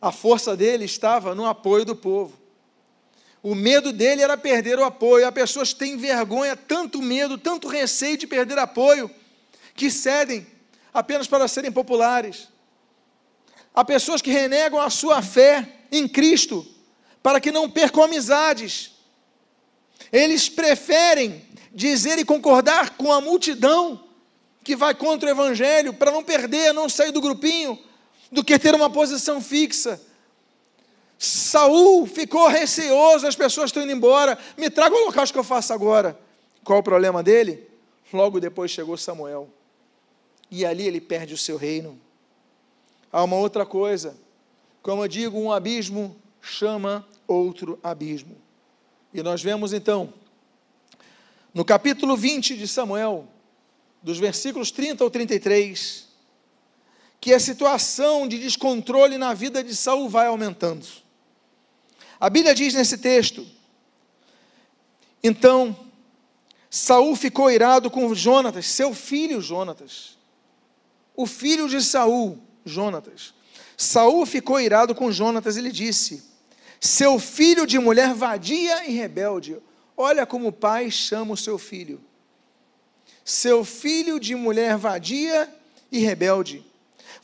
A 0.00 0.12
força 0.12 0.56
dele 0.56 0.84
estava 0.84 1.34
no 1.34 1.46
apoio 1.46 1.84
do 1.84 1.96
povo. 1.96 2.36
O 3.42 3.54
medo 3.54 3.92
dele 3.92 4.22
era 4.22 4.36
perder 4.36 4.78
o 4.78 4.84
apoio. 4.84 5.26
Há 5.26 5.32
pessoas 5.32 5.72
têm 5.72 5.96
vergonha, 5.96 6.56
tanto 6.56 7.00
medo, 7.00 7.38
tanto 7.38 7.68
receio 7.68 8.18
de 8.18 8.26
perder 8.26 8.58
apoio, 8.58 9.10
que 9.74 9.90
cedem 9.90 10.46
apenas 10.92 11.26
para 11.26 11.48
serem 11.48 11.72
populares. 11.72 12.48
Há 13.74 13.84
pessoas 13.84 14.20
que 14.20 14.30
renegam 14.30 14.80
a 14.80 14.90
sua 14.90 15.22
fé 15.22 15.80
em 15.90 16.06
Cristo 16.06 16.66
para 17.26 17.40
que 17.40 17.50
não 17.50 17.68
percam 17.68 18.04
amizades. 18.04 18.92
Eles 20.12 20.48
preferem 20.48 21.44
dizer 21.72 22.20
e 22.20 22.24
concordar 22.24 22.90
com 22.90 23.12
a 23.12 23.20
multidão 23.20 24.00
que 24.62 24.76
vai 24.76 24.94
contra 24.94 25.28
o 25.28 25.32
Evangelho 25.32 25.92
para 25.92 26.12
não 26.12 26.22
perder, 26.22 26.72
não 26.72 26.88
sair 26.88 27.10
do 27.10 27.20
grupinho, 27.20 27.76
do 28.30 28.44
que 28.44 28.56
ter 28.60 28.76
uma 28.76 28.88
posição 28.88 29.40
fixa. 29.40 30.00
Saul 31.18 32.06
ficou 32.06 32.46
receoso, 32.46 33.26
as 33.26 33.34
pessoas 33.34 33.70
estão 33.70 33.82
indo 33.82 33.90
embora. 33.90 34.38
Me 34.56 34.70
traga 34.70 34.94
o 34.94 34.98
holocausto 34.98 35.32
que 35.32 35.40
eu 35.40 35.42
faço 35.42 35.72
agora. 35.72 36.16
Qual 36.62 36.78
o 36.78 36.82
problema 36.84 37.24
dele? 37.24 37.68
Logo 38.12 38.38
depois 38.38 38.70
chegou 38.70 38.96
Samuel. 38.96 39.48
E 40.48 40.64
ali 40.64 40.86
ele 40.86 41.00
perde 41.00 41.34
o 41.34 41.38
seu 41.38 41.56
reino. 41.56 42.00
Há 43.12 43.24
uma 43.24 43.34
outra 43.34 43.66
coisa. 43.66 44.16
Como 44.80 45.02
eu 45.02 45.08
digo, 45.08 45.36
um 45.36 45.50
abismo 45.50 46.16
chama 46.40 47.04
outro 47.26 47.78
abismo. 47.82 48.36
E 49.12 49.22
nós 49.22 49.42
vemos 49.42 49.72
então, 49.72 50.12
no 51.54 51.64
capítulo 51.64 52.16
20 52.16 52.56
de 52.56 52.68
Samuel, 52.68 53.26
dos 54.02 54.18
versículos 54.18 54.70
30 54.70 55.02
ao 55.02 55.10
33, 55.10 56.06
que 57.20 57.32
a 57.32 57.40
situação 57.40 58.28
de 58.28 58.38
descontrole 58.38 59.18
na 59.18 59.34
vida 59.34 59.64
de 59.64 59.74
Saul 59.74 60.08
vai 60.08 60.26
aumentando. 60.26 60.86
A 62.20 62.30
Bíblia 62.30 62.54
diz 62.54 62.74
nesse 62.74 62.98
texto: 62.98 63.46
Então, 65.22 65.76
Saul 66.70 67.16
ficou 67.16 67.50
irado 67.50 67.90
com 67.90 68.14
Jonatas, 68.14 68.66
seu 68.66 68.92
filho 68.92 69.40
Jonatas, 69.40 70.16
o 71.16 71.26
filho 71.26 71.68
de 71.68 71.82
Saul, 71.82 72.38
Jonatas. 72.64 73.34
Saul 73.76 74.24
ficou 74.26 74.60
irado 74.60 74.94
com 74.94 75.10
Jonatas 75.10 75.56
e 75.56 75.60
lhe 75.60 75.72
disse: 75.72 76.22
Seu 76.86 77.18
filho 77.18 77.66
de 77.66 77.78
mulher 77.78 78.14
vadia 78.14 78.88
e 78.88 78.92
rebelde. 78.92 79.58
Olha 79.96 80.24
como 80.24 80.48
o 80.48 80.52
pai 80.52 80.90
chama 80.90 81.34
o 81.34 81.36
seu 81.36 81.58
filho. 81.58 82.00
Seu 83.24 83.64
filho 83.64 84.20
de 84.20 84.34
mulher 84.34 84.76
vadia 84.76 85.52
e 85.90 85.98
rebelde. 85.98 86.64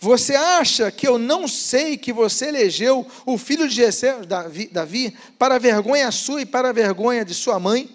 Você 0.00 0.34
acha 0.34 0.90
que 0.90 1.06
eu 1.06 1.16
não 1.16 1.46
sei 1.46 1.96
que 1.96 2.12
você 2.12 2.48
elegeu 2.48 3.06
o 3.24 3.38
filho 3.38 3.68
de 3.68 3.74
Jessé, 3.76 4.20
Davi, 4.24 4.66
Davi, 4.66 5.16
para 5.38 5.58
vergonha 5.58 6.10
sua 6.10 6.42
e 6.42 6.46
para 6.46 6.72
vergonha 6.72 7.24
de 7.24 7.34
sua 7.34 7.60
mãe? 7.60 7.88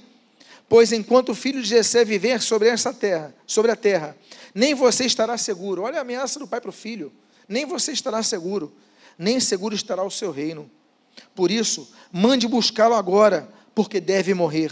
Pois 0.70 0.92
enquanto 0.92 1.30
o 1.30 1.36
filho 1.36 1.62
de 1.62 1.68
Jessé 1.68 2.06
viver 2.06 2.42
sobre 2.42 2.70
essa 2.70 2.94
terra, 2.94 3.36
sobre 3.46 3.72
a 3.72 3.76
terra, 3.76 4.16
nem 4.56 4.74
você 4.74 5.06
estará 5.06 5.38
seguro. 5.38 5.84
Olha 5.84 5.98
a 5.98 6.02
ameaça 6.02 6.40
do 6.40 6.48
pai 6.48 6.62
para 6.62 6.70
o 6.70 6.74
filho 6.74 7.12
nem 7.48 7.66
você 7.66 7.92
estará 7.92 8.22
seguro, 8.22 8.74
nem 9.18 9.40
seguro 9.40 9.74
estará 9.74 10.04
o 10.04 10.12
seu 10.12 10.32
reino. 10.32 10.70
Por 11.36 11.52
isso, 11.52 11.92
mande 12.12 12.48
buscá-lo 12.48 12.96
agora, 12.96 13.48
porque 13.76 14.00
deve 14.00 14.34
morrer. 14.34 14.72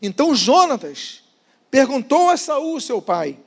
Então 0.00 0.34
Jonatas 0.34 1.22
perguntou 1.70 2.28
a 2.28 2.36
Saul, 2.36 2.80
seu 2.80 3.02
pai, 3.02 3.38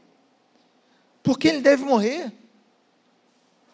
por 1.23 1.37
que 1.37 1.47
ele 1.47 1.61
deve 1.61 1.83
morrer? 1.83 2.31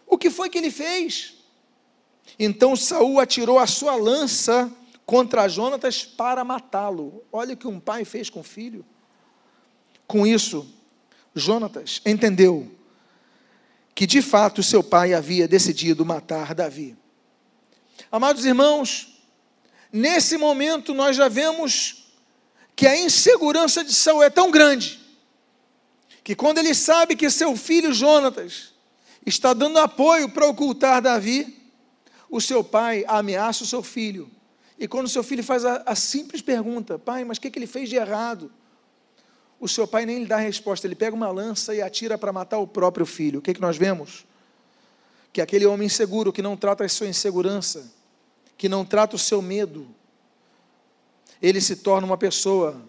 O 0.05 0.17
que 0.17 0.29
foi 0.29 0.49
que 0.49 0.57
ele 0.57 0.71
fez? 0.71 1.35
Então 2.37 2.75
Saul 2.75 3.19
atirou 3.19 3.59
a 3.59 3.67
sua 3.67 3.95
lança 3.95 4.71
contra 5.05 5.47
Jonatas 5.47 6.03
para 6.03 6.43
matá-lo. 6.43 7.23
Olha 7.31 7.53
o 7.53 7.57
que 7.57 7.67
um 7.67 7.79
pai 7.79 8.05
fez 8.05 8.29
com 8.29 8.39
o 8.39 8.43
filho. 8.43 8.85
Com 10.07 10.25
isso, 10.25 10.67
Jonatas 11.35 12.01
entendeu 12.05 12.71
que 13.95 14.05
de 14.05 14.21
fato 14.21 14.63
seu 14.63 14.83
pai 14.83 15.13
havia 15.13 15.47
decidido 15.47 16.05
matar 16.05 16.53
Davi. 16.53 16.97
Amados 18.13 18.45
irmãos, 18.45 19.19
nesse 19.91 20.37
momento 20.37 20.93
nós 20.93 21.15
já 21.15 21.27
vemos 21.27 22.11
que 22.75 22.85
a 22.85 22.95
insegurança 22.95 23.83
de 23.83 23.91
Saul 23.91 24.21
é 24.21 24.29
tão 24.29 24.51
grande 24.51 25.01
que 26.23 26.35
quando 26.35 26.59
ele 26.59 26.75
sabe 26.75 27.15
que 27.15 27.27
seu 27.31 27.55
filho 27.57 27.91
Jonatas 27.91 28.71
está 29.25 29.51
dando 29.51 29.79
apoio 29.79 30.29
para 30.29 30.45
ocultar 30.45 31.01
Davi, 31.01 31.59
o 32.29 32.39
seu 32.39 32.63
pai 32.63 33.03
ameaça 33.07 33.63
o 33.63 33.67
seu 33.67 33.81
filho. 33.81 34.29
E 34.77 34.87
quando 34.87 35.07
o 35.07 35.09
seu 35.09 35.23
filho 35.23 35.43
faz 35.43 35.65
a, 35.65 35.81
a 35.83 35.95
simples 35.95 36.43
pergunta, 36.43 36.99
pai, 36.99 37.23
mas 37.23 37.39
o 37.39 37.41
que, 37.41 37.49
que 37.49 37.57
ele 37.57 37.65
fez 37.65 37.89
de 37.89 37.95
errado? 37.95 38.51
o 39.59 39.67
seu 39.67 39.87
pai 39.87 40.05
nem 40.05 40.19
lhe 40.19 40.25
dá 40.25 40.35
resposta, 40.35 40.85
ele 40.85 40.93
pega 40.93 41.15
uma 41.15 41.31
lança 41.31 41.73
e 41.73 41.81
atira 41.81 42.15
para 42.15 42.33
matar 42.33 42.59
o 42.59 42.67
próprio 42.67 43.05
filho. 43.05 43.39
O 43.39 43.41
que, 43.41 43.53
que 43.53 43.61
nós 43.61 43.77
vemos? 43.77 44.25
Que 45.31 45.41
aquele 45.41 45.65
homem 45.65 45.85
inseguro, 45.85 46.33
que 46.33 46.41
não 46.41 46.57
trata 46.57 46.83
a 46.83 46.89
sua 46.89 47.07
insegurança, 47.07 47.89
que 48.57 48.69
não 48.69 48.85
trata 48.85 49.15
o 49.15 49.19
seu 49.19 49.41
medo, 49.41 49.87
ele 51.41 51.59
se 51.59 51.77
torna 51.77 52.07
uma 52.07 52.17
pessoa 52.17 52.81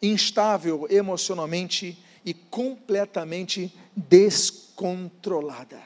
instável 0.00 0.86
emocionalmente 0.90 1.98
e 2.24 2.32
completamente 2.32 3.74
descontrolada. 3.96 5.80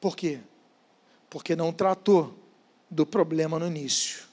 Por 0.00 0.16
quê? 0.16 0.40
Porque 1.28 1.56
não 1.56 1.72
tratou 1.72 2.38
do 2.90 3.04
problema 3.04 3.58
no 3.58 3.66
início. 3.66 4.24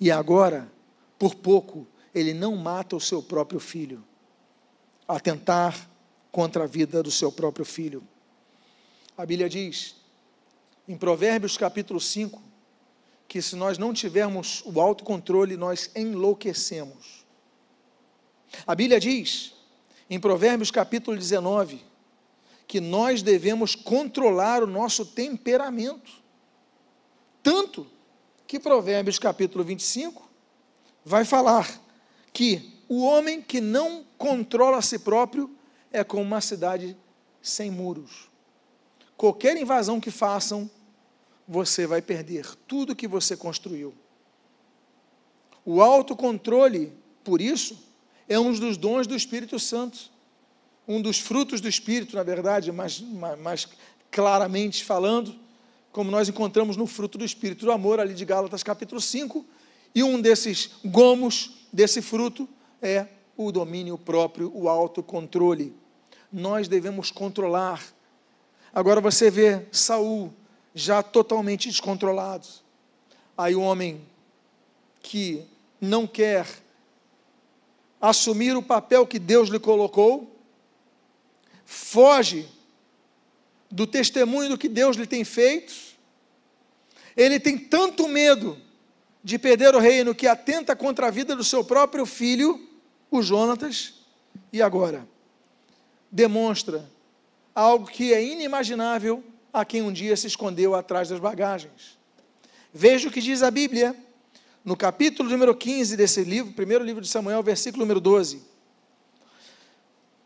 E 0.00 0.10
agora, 0.10 0.70
por 1.18 1.34
pouco, 1.34 1.86
ele 2.14 2.34
não 2.34 2.56
mata 2.56 2.96
o 2.96 3.00
seu 3.00 3.22
próprio 3.22 3.60
filho, 3.60 4.04
atentar 5.06 5.88
contra 6.30 6.64
a 6.64 6.66
vida 6.66 7.02
do 7.02 7.10
seu 7.10 7.30
próprio 7.30 7.64
filho. 7.64 8.02
A 9.16 9.24
Bíblia 9.24 9.48
diz, 9.48 9.96
em 10.86 10.96
Provérbios 10.96 11.56
capítulo 11.56 12.00
5, 12.00 12.42
que 13.28 13.40
se 13.40 13.56
nós 13.56 13.78
não 13.78 13.92
tivermos 13.92 14.62
o 14.66 14.80
autocontrole, 14.80 15.56
nós 15.56 15.90
enlouquecemos. 15.94 17.24
A 18.66 18.74
Bíblia 18.74 19.00
diz, 19.00 19.54
em 20.10 20.20
Provérbios 20.20 20.70
capítulo 20.70 21.16
19, 21.16 21.82
que 22.66 22.80
nós 22.80 23.22
devemos 23.22 23.74
controlar 23.74 24.62
o 24.62 24.66
nosso 24.66 25.06
temperamento. 25.06 26.22
Tanto 27.42 27.86
que 28.46 28.58
Provérbios 28.60 29.18
capítulo 29.18 29.64
25 29.64 30.30
vai 31.04 31.24
falar 31.24 31.80
que 32.32 32.80
o 32.88 33.02
homem 33.02 33.40
que 33.40 33.60
não 33.60 34.04
controla 34.18 34.78
a 34.78 34.82
si 34.82 34.98
próprio 34.98 35.50
é 35.90 36.04
como 36.04 36.22
uma 36.22 36.40
cidade 36.40 36.96
sem 37.40 37.70
muros. 37.70 38.31
Qualquer 39.22 39.56
invasão 39.56 40.00
que 40.00 40.10
façam, 40.10 40.68
você 41.46 41.86
vai 41.86 42.02
perder 42.02 42.44
tudo 42.66 42.96
que 42.96 43.06
você 43.06 43.36
construiu. 43.36 43.94
O 45.64 45.80
autocontrole, 45.80 46.92
por 47.22 47.40
isso, 47.40 47.78
é 48.28 48.36
um 48.36 48.52
dos 48.52 48.76
dons 48.76 49.06
do 49.06 49.14
Espírito 49.14 49.60
Santo. 49.60 50.10
Um 50.88 51.00
dos 51.00 51.20
frutos 51.20 51.60
do 51.60 51.68
Espírito, 51.68 52.16
na 52.16 52.24
verdade, 52.24 52.72
mais, 52.72 53.00
mais 53.38 53.68
claramente 54.10 54.84
falando, 54.84 55.36
como 55.92 56.10
nós 56.10 56.28
encontramos 56.28 56.76
no 56.76 56.88
fruto 56.88 57.16
do 57.16 57.24
Espírito 57.24 57.64
do 57.64 57.70
Amor, 57.70 58.00
ali 58.00 58.14
de 58.14 58.24
Gálatas 58.24 58.64
capítulo 58.64 59.00
5, 59.00 59.46
e 59.94 60.02
um 60.02 60.20
desses 60.20 60.72
gomos 60.84 61.68
desse 61.72 62.02
fruto 62.02 62.48
é 62.82 63.06
o 63.36 63.52
domínio 63.52 63.96
próprio, 63.96 64.50
o 64.52 64.68
autocontrole. 64.68 65.72
Nós 66.32 66.66
devemos 66.66 67.12
controlar. 67.12 67.80
Agora 68.74 69.00
você 69.00 69.30
vê 69.30 69.66
Saul 69.70 70.32
já 70.74 71.02
totalmente 71.02 71.68
descontrolado. 71.68 72.46
Aí 73.36 73.54
o 73.54 73.60
homem 73.60 74.00
que 75.02 75.44
não 75.80 76.06
quer 76.06 76.46
assumir 78.00 78.56
o 78.56 78.62
papel 78.62 79.06
que 79.06 79.18
Deus 79.18 79.48
lhe 79.48 79.58
colocou, 79.58 80.34
foge 81.64 82.48
do 83.70 83.86
testemunho 83.86 84.50
do 84.50 84.58
que 84.58 84.68
Deus 84.68 84.96
lhe 84.96 85.06
tem 85.06 85.24
feito, 85.24 85.72
ele 87.16 87.38
tem 87.38 87.58
tanto 87.58 88.08
medo 88.08 88.58
de 89.22 89.38
perder 89.38 89.74
o 89.74 89.78
reino 89.78 90.14
que 90.14 90.26
atenta 90.26 90.74
contra 90.74 91.06
a 91.08 91.10
vida 91.10 91.36
do 91.36 91.44
seu 91.44 91.62
próprio 91.62 92.04
filho, 92.04 92.68
o 93.10 93.22
Jonatas, 93.22 93.94
e 94.52 94.60
agora 94.60 95.06
demonstra 96.10 96.90
algo 97.54 97.86
que 97.86 98.12
é 98.12 98.22
inimaginável 98.22 99.22
a 99.52 99.64
quem 99.64 99.82
um 99.82 99.92
dia 99.92 100.16
se 100.16 100.26
escondeu 100.26 100.74
atrás 100.74 101.08
das 101.08 101.20
bagagens. 101.20 101.98
Veja 102.72 103.08
o 103.08 103.12
que 103.12 103.20
diz 103.20 103.42
a 103.42 103.50
Bíblia 103.50 103.94
no 104.64 104.76
capítulo 104.76 105.28
número 105.28 105.54
15 105.54 105.96
desse 105.96 106.22
livro, 106.24 106.52
primeiro 106.52 106.84
livro 106.84 107.02
de 107.02 107.08
Samuel, 107.08 107.42
versículo 107.42 107.82
número 107.84 108.00
12. 108.00 108.42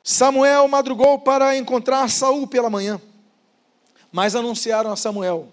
Samuel 0.02 0.68
madrugou 0.68 1.18
para 1.18 1.56
encontrar 1.56 2.08
Saul 2.08 2.46
pela 2.46 2.70
manhã, 2.70 3.00
mas 4.12 4.36
anunciaram 4.36 4.92
a 4.92 4.96
Samuel: 4.96 5.48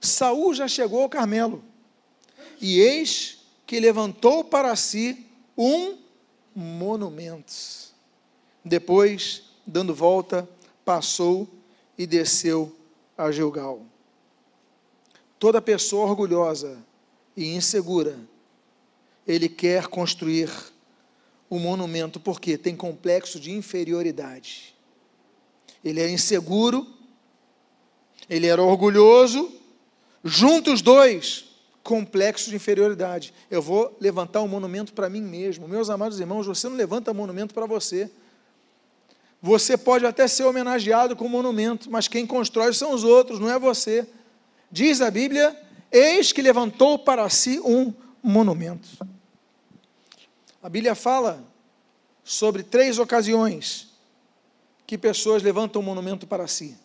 Saul 0.00 0.52
já 0.52 0.68
chegou 0.68 1.02
ao 1.02 1.08
Carmelo, 1.08 1.64
e 2.60 2.80
eis 2.80 3.38
que 3.66 3.80
levantou 3.80 4.44
para 4.44 4.76
si 4.76 5.26
um 5.56 5.96
monumento. 6.54 7.54
Depois, 8.64 9.44
dando 9.66 9.94
volta, 9.94 10.48
passou 10.86 11.48
e 11.98 12.06
desceu 12.06 12.74
a 13.18 13.32
Gilgal. 13.32 13.82
Toda 15.36 15.60
pessoa 15.60 16.08
orgulhosa 16.08 16.78
e 17.36 17.54
insegura, 17.56 18.16
ele 19.26 19.48
quer 19.48 19.88
construir 19.88 20.48
um 21.50 21.58
monumento 21.58 22.20
porque 22.20 22.56
tem 22.56 22.76
complexo 22.76 23.40
de 23.40 23.50
inferioridade. 23.50 24.76
Ele 25.84 26.00
era 26.00 26.10
inseguro, 26.10 26.86
ele 28.30 28.46
era 28.46 28.62
orgulhoso, 28.62 29.52
juntos 30.24 30.80
dois, 30.80 31.46
complexo 31.82 32.48
de 32.48 32.56
inferioridade. 32.56 33.34
Eu 33.50 33.60
vou 33.60 33.96
levantar 34.00 34.40
um 34.40 34.48
monumento 34.48 34.92
para 34.92 35.10
mim 35.10 35.20
mesmo. 35.20 35.66
Meus 35.66 35.90
amados 35.90 36.20
irmãos, 36.20 36.46
você 36.46 36.68
não 36.68 36.76
levanta 36.76 37.12
monumento 37.12 37.52
para 37.52 37.66
você. 37.66 38.08
Você 39.46 39.78
pode 39.78 40.04
até 40.04 40.26
ser 40.26 40.42
homenageado 40.42 41.14
com 41.14 41.26
um 41.26 41.28
monumento, 41.28 41.88
mas 41.88 42.08
quem 42.08 42.26
constrói 42.26 42.74
são 42.74 42.92
os 42.92 43.04
outros, 43.04 43.38
não 43.38 43.48
é 43.48 43.56
você. 43.56 44.04
Diz 44.72 45.00
a 45.00 45.08
Bíblia 45.08 45.56
Eis 45.88 46.32
que 46.32 46.42
levantou 46.42 46.98
para 46.98 47.30
si 47.30 47.60
um 47.60 47.94
monumento. 48.20 48.88
A 50.60 50.68
Bíblia 50.68 50.96
fala 50.96 51.44
sobre 52.24 52.64
três 52.64 52.98
ocasiões 52.98 53.94
que 54.84 54.98
pessoas 54.98 55.44
levantam 55.44 55.80
um 55.80 55.84
monumento 55.84 56.26
para 56.26 56.48
si. 56.48 56.76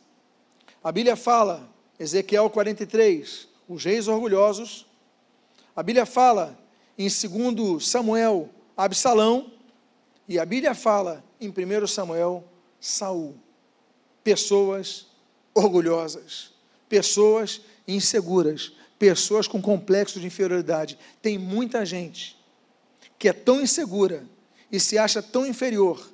A 0.83 0.91
Bíblia 0.91 1.15
fala, 1.15 1.67
Ezequiel 1.99 2.47
43, 2.47 3.47
os 3.67 3.83
reis 3.83 4.07
orgulhosos. 4.07 4.85
A 5.75 5.81
Bíblia 5.81 6.05
fala 6.05 6.55
em 6.95 7.07
2 7.07 7.83
Samuel, 7.83 8.49
Absalão. 8.77 9.51
E 10.27 10.37
a 10.37 10.45
Bíblia 10.45 10.75
fala 10.75 11.23
em 11.41 11.49
1 11.49 11.87
Samuel, 11.87 12.50
Saul. 12.81 13.35
Pessoas 14.23 15.05
orgulhosas, 15.53 16.51
pessoas 16.89 17.61
inseguras, 17.87 18.73
pessoas 18.97 19.47
com 19.47 19.61
complexo 19.61 20.19
de 20.19 20.25
inferioridade. 20.25 20.97
Tem 21.21 21.37
muita 21.37 21.85
gente 21.85 22.37
que 23.19 23.29
é 23.29 23.33
tão 23.33 23.61
insegura 23.61 24.25
e 24.71 24.79
se 24.79 24.97
acha 24.97 25.21
tão 25.21 25.45
inferior, 25.45 26.09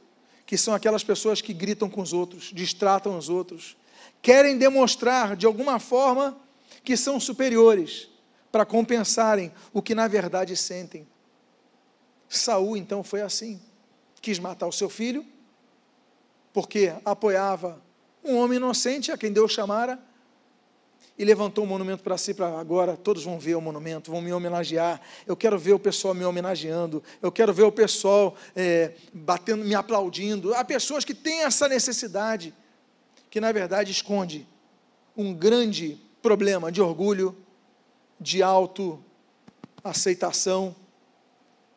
que 0.46 0.58
são 0.58 0.74
aquelas 0.74 1.04
pessoas 1.04 1.42
que 1.42 1.54
gritam 1.54 1.90
com 1.90 2.02
os 2.02 2.12
outros, 2.12 2.52
distratam 2.54 3.18
os 3.18 3.30
outros, 3.30 3.78
querem 4.22 4.58
demonstrar 4.58 5.36
de 5.36 5.46
alguma 5.46 5.80
forma 5.80 6.38
que 6.84 6.98
são 6.98 7.20
superiores 7.20 8.10
para 8.52 8.66
compensarem 8.66 9.54
o 9.74 9.82
que 9.82 9.96
na 9.96 10.08
verdade 10.08 10.56
sentem. 10.56 11.08
Saul 12.28 12.76
então 12.76 13.04
foi 13.04 13.22
assim, 13.22 13.62
quis 14.22 14.40
matar 14.40 14.68
o 14.68 14.72
seu 14.72 14.90
filho 14.90 15.26
porque 16.58 16.92
apoiava 17.06 17.80
um 18.26 18.36
homem 18.38 18.58
inocente 18.58 19.12
a 19.12 19.18
quem 19.18 19.32
Deus 19.32 19.52
chamara 19.52 20.00
e 21.16 21.24
levantou 21.24 21.64
um 21.64 21.68
monumento 21.68 22.02
para 22.02 22.18
si, 22.18 22.34
para 22.34 22.60
agora 22.60 22.98
todos 22.98 23.24
vão 23.24 23.38
ver 23.38 23.54
o 23.54 23.62
monumento, 23.62 24.10
vão 24.10 24.22
me 24.22 24.34
homenagear. 24.34 25.00
Eu 25.28 25.38
quero 25.38 25.60
ver 25.60 25.74
o 25.74 25.80
pessoal 25.80 26.16
me 26.16 26.26
homenageando, 26.26 27.04
eu 27.22 27.32
quero 27.32 27.54
ver 27.54 27.62
o 27.62 27.72
pessoal 27.72 28.36
é, 28.56 28.94
batendo, 29.14 29.64
me 29.64 29.76
aplaudindo. 29.76 30.52
Há 30.56 30.66
pessoas 30.66 31.06
que 31.06 31.14
têm 31.14 31.44
essa 31.44 31.70
necessidade, 31.70 32.56
que 33.30 33.40
na 33.40 33.52
verdade 33.52 33.92
esconde 33.92 34.48
um 35.16 35.36
grande 35.36 36.02
problema 36.24 36.72
de 36.72 36.82
orgulho, 36.82 37.38
de 38.20 38.42
autoaceitação 38.42 40.76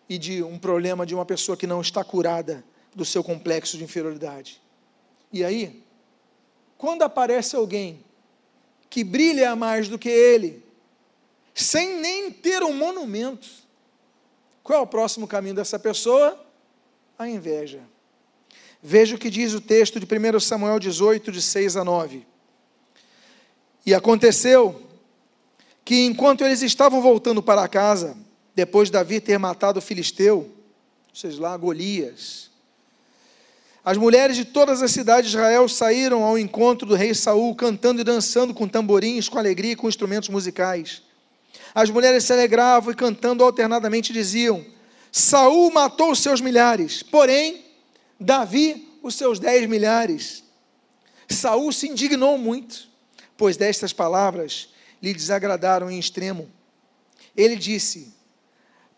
e 0.09 0.17
de 0.17 0.43
um 0.43 0.59
problema 0.59 1.05
de 1.05 1.15
uma 1.15 1.27
pessoa 1.27 1.55
que 1.55 1.67
não 1.67 1.83
está 1.83 2.03
curada 2.03 2.65
do 2.95 3.05
seu 3.05 3.23
complexo 3.23 3.77
de 3.77 3.85
inferioridade. 3.85 4.59
E 5.33 5.45
aí, 5.45 5.83
quando 6.77 7.03
aparece 7.03 7.55
alguém 7.57 8.05
que 8.91 9.05
brilha 9.05 9.55
mais 9.55 9.89
do 9.89 9.99
que 9.99 10.09
ele, 10.09 10.65
sem 11.55 12.01
nem 12.01 12.31
ter 12.33 12.63
um 12.63 12.73
monumento. 12.73 13.49
Qual 14.65 14.81
é 14.81 14.83
o 14.83 14.87
próximo 14.87 15.29
caminho 15.29 15.55
dessa 15.55 15.79
pessoa? 15.79 16.39
A 17.17 17.29
inveja. 17.29 17.81
Veja 18.83 19.15
o 19.15 19.19
que 19.19 19.31
diz 19.31 19.53
o 19.53 19.61
texto 19.61 20.01
de 20.01 20.07
1 20.07 20.41
Samuel 20.41 20.79
18, 20.81 21.31
de 21.31 21.41
6 21.41 21.77
a 21.77 21.85
9. 21.85 22.27
E 23.87 23.95
aconteceu 23.95 24.83
que 25.85 26.05
enquanto 26.05 26.45
eles 26.45 26.63
estavam 26.63 27.01
voltando 27.01 27.43
para 27.43 27.67
casa, 27.69 28.17
depois 28.55 28.89
de 28.89 28.93
Davi 28.93 29.21
ter 29.21 29.39
matado 29.39 29.79
o 29.79 29.83
filisteu, 29.83 30.51
seja, 31.13 31.41
lá 31.41 31.57
Golias, 31.57 32.50
as 33.85 33.97
mulheres 33.97 34.37
de 34.37 34.45
todas 34.45 34.83
as 34.83 34.91
cidades 34.91 35.31
de 35.31 35.37
Israel 35.37 35.69
saíram 35.69 36.23
ao 36.23 36.39
encontro 36.39 36.87
do 36.87 36.95
rei 36.95 37.15
Saul, 37.15 37.55
cantando 37.55 38.01
e 38.01 38.05
dançando 38.05 38.53
com 38.53 38.69
tamborins, 38.69 39.29
com 39.29 39.39
alegria 39.39 39.73
e 39.73 39.77
com 39.77 39.89
instrumentos 39.89 40.29
musicais. 40.29 41.03
As 41.75 41.89
mulheres 41.89 42.25
se 42.25 42.33
alegravam 42.33 42.93
e 42.93 42.97
cantando 42.97 43.43
alternadamente 43.43 44.13
diziam: 44.13 44.65
Saul 45.11 45.73
matou 45.73 46.13
os 46.13 46.19
seus 46.19 46.41
milhares, 46.41 47.03
porém 47.03 47.65
Davi 48.19 48.87
os 49.03 49.15
seus 49.15 49.39
dez 49.39 49.67
milhares. 49.67 50.45
Saul 51.27 51.73
se 51.73 51.89
indignou 51.89 52.37
muito, 52.37 52.89
pois 53.37 53.57
destas 53.57 53.93
palavras 53.95 54.69
lhe 55.03 55.15
desagradaram 55.15 55.91
em 55.91 55.99
extremo. 55.99 56.51
Ele 57.35 57.57
disse: 57.57 58.13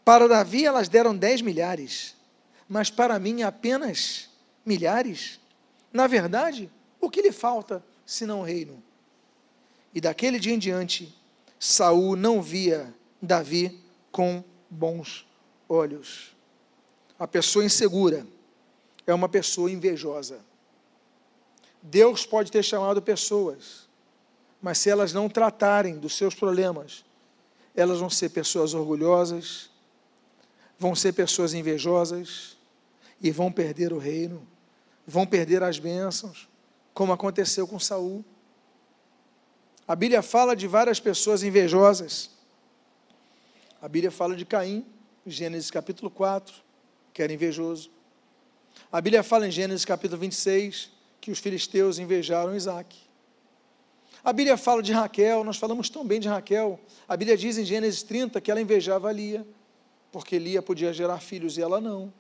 Para 0.04 0.26
Davi 0.26 0.66
elas 0.66 0.88
deram 0.88 1.16
dez 1.16 1.40
milhares, 1.40 2.16
mas 2.68 2.90
para 2.90 3.16
mim 3.20 3.42
apenas 3.42 4.31
milhares. 4.64 5.40
Na 5.92 6.06
verdade, 6.06 6.70
o 7.00 7.10
que 7.10 7.22
lhe 7.22 7.32
falta 7.32 7.84
senão 8.06 8.40
o 8.40 8.44
reino? 8.44 8.82
E 9.94 10.00
daquele 10.00 10.38
dia 10.38 10.54
em 10.54 10.58
diante, 10.58 11.14
Saul 11.58 12.16
não 12.16 12.40
via 12.40 12.94
Davi 13.20 13.78
com 14.10 14.42
bons 14.70 15.26
olhos. 15.68 16.34
A 17.18 17.26
pessoa 17.28 17.64
insegura 17.64 18.26
é 19.06 19.12
uma 19.12 19.28
pessoa 19.28 19.70
invejosa. 19.70 20.40
Deus 21.82 22.24
pode 22.24 22.50
ter 22.50 22.62
chamado 22.62 23.02
pessoas, 23.02 23.88
mas 24.60 24.78
se 24.78 24.88
elas 24.88 25.12
não 25.12 25.28
tratarem 25.28 25.98
dos 25.98 26.16
seus 26.16 26.34
problemas, 26.34 27.04
elas 27.74 27.98
vão 27.98 28.08
ser 28.08 28.30
pessoas 28.30 28.74
orgulhosas, 28.74 29.70
vão 30.78 30.94
ser 30.94 31.12
pessoas 31.12 31.54
invejosas 31.54 32.56
e 33.20 33.30
vão 33.30 33.50
perder 33.50 33.92
o 33.92 33.98
reino 33.98 34.46
vão 35.12 35.26
perder 35.26 35.62
as 35.62 35.78
bênçãos, 35.78 36.48
como 36.94 37.12
aconteceu 37.12 37.68
com 37.68 37.78
Saul. 37.78 38.24
A 39.86 39.94
Bíblia 39.94 40.22
fala 40.22 40.56
de 40.56 40.66
várias 40.66 40.98
pessoas 40.98 41.42
invejosas. 41.42 42.30
A 43.82 43.88
Bíblia 43.88 44.10
fala 44.10 44.34
de 44.34 44.46
Caim, 44.46 44.86
Gênesis 45.26 45.70
capítulo 45.70 46.10
4, 46.10 46.54
que 47.12 47.22
era 47.22 47.30
invejoso. 47.30 47.90
A 48.90 49.02
Bíblia 49.02 49.22
fala 49.22 49.46
em 49.46 49.50
Gênesis 49.50 49.84
capítulo 49.84 50.18
26 50.18 50.90
que 51.20 51.30
os 51.30 51.38
filisteus 51.38 51.98
invejaram 51.98 52.56
Isaac. 52.56 52.96
A 54.24 54.32
Bíblia 54.32 54.56
fala 54.56 54.82
de 54.82 54.94
Raquel, 54.94 55.44
nós 55.44 55.58
falamos 55.58 55.90
tão 55.90 56.06
bem 56.06 56.20
de 56.20 56.28
Raquel. 56.28 56.80
A 57.06 57.18
Bíblia 57.18 57.36
diz 57.36 57.58
em 57.58 57.66
Gênesis 57.66 58.02
30 58.02 58.40
que 58.40 58.50
ela 58.50 58.62
invejava 58.62 59.12
Lia, 59.12 59.46
porque 60.10 60.38
Lia 60.38 60.62
podia 60.62 60.90
gerar 60.90 61.18
filhos 61.18 61.58
e 61.58 61.60
ela 61.60 61.82
não. 61.82 62.10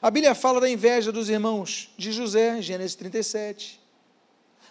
A 0.00 0.10
Bíblia 0.10 0.34
fala 0.34 0.60
da 0.60 0.70
inveja 0.70 1.10
dos 1.10 1.28
irmãos 1.28 1.92
de 1.96 2.12
José, 2.12 2.62
Gênesis 2.62 2.94
37. 2.94 3.80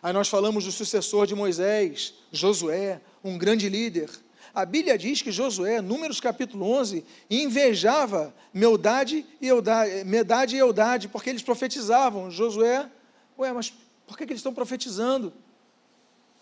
Aí 0.02 0.14
nós 0.14 0.30
falamos 0.30 0.64
do 0.64 0.72
sucessor 0.72 1.28
de 1.28 1.36
Moisés, 1.36 2.14
Josué, 2.32 3.02
um 3.24 3.38
grande 3.38 3.68
líder. 3.68 4.10
A 4.54 4.66
Bíblia 4.66 4.98
diz 4.98 5.22
que 5.22 5.32
Josué, 5.32 5.82
Números 5.82 6.20
capítulo 6.20 6.66
11, 6.66 7.04
invejava 7.30 8.34
Meldade 8.54 9.26
e 9.42 9.48
Eudade, 9.48 10.04
Medade 10.06 10.58
e 10.58 11.08
porque 11.10 11.30
eles 11.30 11.42
profetizavam. 11.42 12.32
Josué, 12.32 12.90
ué, 13.38 13.52
mas 13.52 13.74
por 14.08 14.18
que, 14.18 14.26
que 14.26 14.32
eles 14.32 14.40
estão 14.40 14.54
profetizando? 14.54 15.34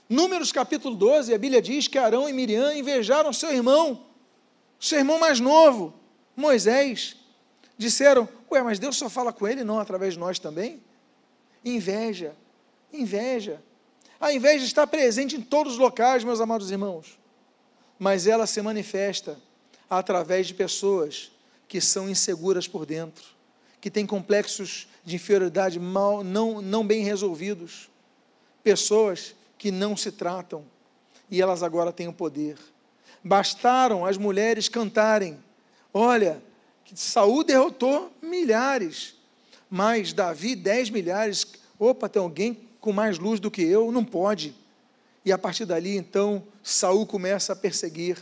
Números 0.07 0.51
capítulo 0.51 0.95
12, 0.95 1.33
a 1.33 1.37
Bíblia 1.37 1.61
diz 1.61 1.87
que 1.87 1.97
Arão 1.97 2.29
e 2.29 2.33
Miriam 2.33 2.75
invejaram 2.75 3.33
seu 3.33 3.51
irmão, 3.51 4.05
seu 4.79 4.99
irmão 4.99 5.19
mais 5.19 5.39
novo, 5.39 5.93
Moisés. 6.35 7.15
Disseram, 7.77 8.29
ué, 8.51 8.61
mas 8.61 8.79
Deus 8.79 8.97
só 8.97 9.09
fala 9.09 9.33
com 9.33 9.47
ele, 9.47 9.63
não 9.63 9.79
através 9.79 10.13
de 10.13 10.19
nós 10.19 10.39
também? 10.39 10.81
Inveja, 11.63 12.35
inveja. 12.91 13.61
A 14.19 14.33
inveja 14.33 14.65
está 14.65 14.85
presente 14.87 15.35
em 15.35 15.41
todos 15.41 15.73
os 15.73 15.79
locais, 15.79 16.23
meus 16.23 16.39
amados 16.39 16.71
irmãos 16.71 17.17
mas 17.97 18.27
ela 18.27 18.45
se 18.45 18.61
manifesta 18.61 19.39
através 19.89 20.47
de 20.47 20.53
pessoas 20.53 21.31
que 21.67 21.79
são 21.79 22.09
inseguras 22.09 22.67
por 22.67 22.85
dentro, 22.85 23.23
que 23.79 23.89
têm 23.89 24.05
complexos 24.05 24.87
de 25.03 25.15
inferioridade 25.15 25.79
mal, 25.79 26.23
não, 26.23 26.61
não 26.61 26.85
bem 26.85 27.03
resolvidos, 27.03 27.89
pessoas 28.63 29.35
que 29.57 29.71
não 29.71 29.95
se 29.95 30.11
tratam 30.11 30.65
e 31.29 31.41
elas 31.41 31.63
agora 31.63 31.91
têm 31.91 32.07
o 32.07 32.13
poder. 32.13 32.57
Bastaram 33.23 34.05
as 34.05 34.17
mulheres 34.17 34.67
cantarem: 34.67 35.39
olha, 35.93 36.41
Saúl 36.93 37.43
derrotou 37.43 38.13
milhares, 38.21 39.15
mas 39.69 40.13
Davi 40.13 40.55
dez 40.55 40.89
milhares. 40.89 41.45
Opa, 41.79 42.07
tem 42.07 42.21
alguém 42.21 42.69
com 42.79 42.93
mais 42.93 43.17
luz 43.17 43.39
do 43.39 43.49
que 43.49 43.63
eu? 43.63 43.91
Não 43.91 44.05
pode. 44.05 44.55
E 45.25 45.31
a 45.31 45.37
partir 45.37 45.65
dali, 45.65 45.97
então, 45.97 46.45
Saul 46.61 47.07
começa 47.07 47.53
a 47.53 47.55
perseguir 47.55 48.17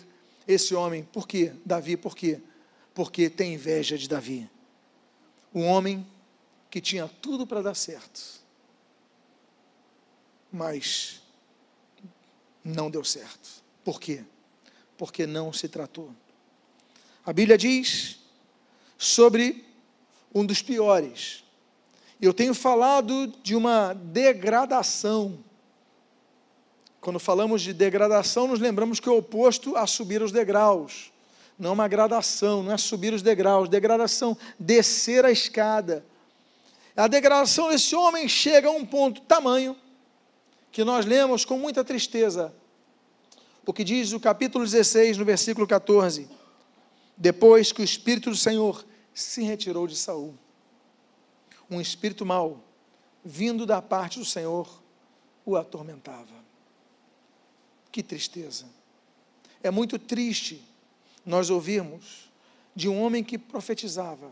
esse 0.48 0.74
homem. 0.74 1.04
Por 1.04 1.28
quê? 1.28 1.52
Davi, 1.66 1.98
por 1.98 2.16
quê? 2.16 2.40
Porque 2.94 3.30
tem 3.30 3.56
inveja 3.56 3.98
de 3.98 4.08
Davi. 4.08 4.50
Um 5.54 5.66
homem 5.66 6.08
que 6.70 6.80
tinha 6.80 7.10
tudo 7.22 7.46
para 7.46 7.62
dar 7.62 7.76
certo. 7.76 8.42
Mas 10.52 11.22
não 12.64 12.90
deu 12.90 13.04
certo. 13.04 13.62
Por 13.84 14.00
quê? 14.00 14.24
Porque 14.98 15.28
não 15.28 15.52
se 15.52 15.68
tratou. 15.68 16.10
A 17.26 17.34
Bíblia 17.34 17.58
diz 17.58 18.23
sobre 19.06 19.66
um 20.34 20.46
dos 20.46 20.62
piores. 20.62 21.44
Eu 22.22 22.34
tenho 22.34 22.54
falado 22.54 23.28
de 23.44 23.56
uma 23.56 23.94
degradação 23.94 25.44
quando 27.04 27.20
falamos 27.20 27.62
de 27.62 27.74
degradação, 27.74 28.48
nos 28.48 28.62
lembramos 28.62 28.98
que 28.98 29.10
o 29.10 29.18
oposto 29.18 29.76
a 29.76 29.86
subir 29.86 30.24
os 30.24 30.32
degraus. 30.32 31.12
Não 31.60 31.72
é 31.72 31.74
uma 31.74 31.88
gradação, 31.88 32.64
não 32.64 32.72
é 32.72 32.78
subir 32.78 33.14
os 33.14 33.22
degraus. 33.22 33.68
Degradação, 33.68 34.38
descer 34.58 35.26
a 35.26 35.32
escada. 35.32 36.06
A 36.96 37.06
degradação 37.10 37.68
desse 37.68 37.94
homem 37.94 38.30
chega 38.30 38.70
a 38.70 38.72
um 38.72 38.86
ponto 38.86 39.20
tamanho 39.20 39.76
que 40.72 40.86
nós 40.86 41.06
lemos 41.06 41.44
com 41.44 41.58
muita 41.58 41.84
tristeza. 41.84 42.54
O 43.66 43.74
que 43.74 43.84
diz 43.84 44.14
o 44.14 44.20
capítulo 44.20 44.64
16, 44.64 45.18
no 45.18 45.26
versículo 45.26 45.68
14. 45.68 46.30
Depois 47.18 47.74
que 47.74 47.82
o 47.82 47.84
Espírito 47.84 48.30
do 48.30 48.38
Senhor 48.38 48.86
se 49.14 49.44
retirou 49.44 49.88
de 49.88 49.96
Saul. 49.96 50.34
Um 51.70 51.80
espírito 51.80 52.26
mau, 52.26 52.64
vindo 53.24 53.66
da 53.66 53.82
parte 53.82 54.20
do 54.20 54.26
Senhor, 54.26 54.82
o 55.46 55.56
atormentava. 55.56 56.44
Que 57.92 58.02
tristeza. 58.02 58.66
É 59.62 59.70
muito 59.70 60.00
triste 60.00 60.62
nós 61.26 61.50
ouvirmos 61.50 62.30
de 62.76 62.90
um 62.90 63.02
homem 63.02 63.24
que 63.24 63.38
profetizava, 63.38 64.32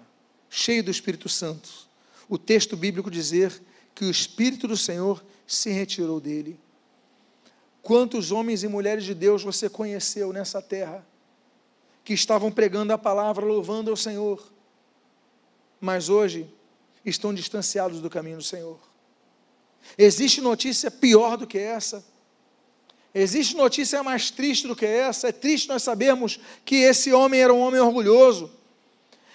cheio 0.49 0.83
do 0.83 0.91
Espírito 0.91 1.29
Santo, 1.29 1.87
o 2.27 2.37
texto 2.37 2.75
bíblico 2.75 3.09
dizer 3.09 3.61
que 3.93 4.03
o 4.03 4.09
Espírito 4.09 4.67
do 4.67 4.75
Senhor 4.75 5.23
se 5.45 5.69
retirou 5.69 6.19
dele. 6.19 6.59
Quantos 7.81 8.31
homens 8.31 8.63
e 8.63 8.67
mulheres 8.67 9.03
de 9.03 9.13
Deus 9.13 9.43
você 9.43 9.69
conheceu 9.69 10.33
nessa 10.33 10.61
terra 10.61 11.05
que 12.03 12.13
estavam 12.13 12.51
pregando 12.51 12.93
a 12.93 12.97
palavra, 12.97 13.45
louvando 13.45 13.89
ao 13.89 13.97
Senhor, 13.97 14.50
mas 15.81 16.07
hoje 16.07 16.47
estão 17.03 17.33
distanciados 17.33 17.99
do 17.99 18.09
caminho 18.09 18.37
do 18.37 18.43
Senhor? 18.43 18.79
Existe 19.97 20.39
notícia 20.39 20.91
pior 20.91 21.35
do 21.35 21.47
que 21.47 21.57
essa? 21.57 22.05
Existe 23.13 23.57
notícia 23.57 24.01
mais 24.03 24.29
triste 24.29 24.67
do 24.67 24.75
que 24.75 24.85
essa? 24.85 25.29
É 25.29 25.31
triste 25.31 25.67
nós 25.67 25.83
sabermos 25.83 26.39
que 26.63 26.75
esse 26.75 27.11
homem 27.11 27.41
era 27.41 27.53
um 27.53 27.59
homem 27.59 27.81
orgulhoso. 27.81 28.49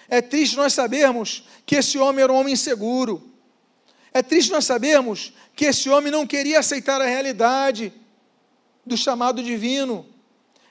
É 0.09 0.21
triste 0.21 0.55
nós 0.55 0.73
sabermos 0.73 1.43
que 1.65 1.75
esse 1.75 1.97
homem 1.97 2.23
era 2.23 2.31
um 2.31 2.37
homem 2.37 2.53
inseguro. 2.53 3.21
É 4.13 4.23
triste 4.23 4.51
nós 4.51 4.65
sabermos 4.65 5.33
que 5.55 5.65
esse 5.65 5.89
homem 5.89 6.11
não 6.11 6.25
queria 6.25 6.59
aceitar 6.59 7.01
a 7.01 7.05
realidade 7.05 7.93
do 8.85 8.97
chamado 8.97 9.43
divino. 9.43 10.05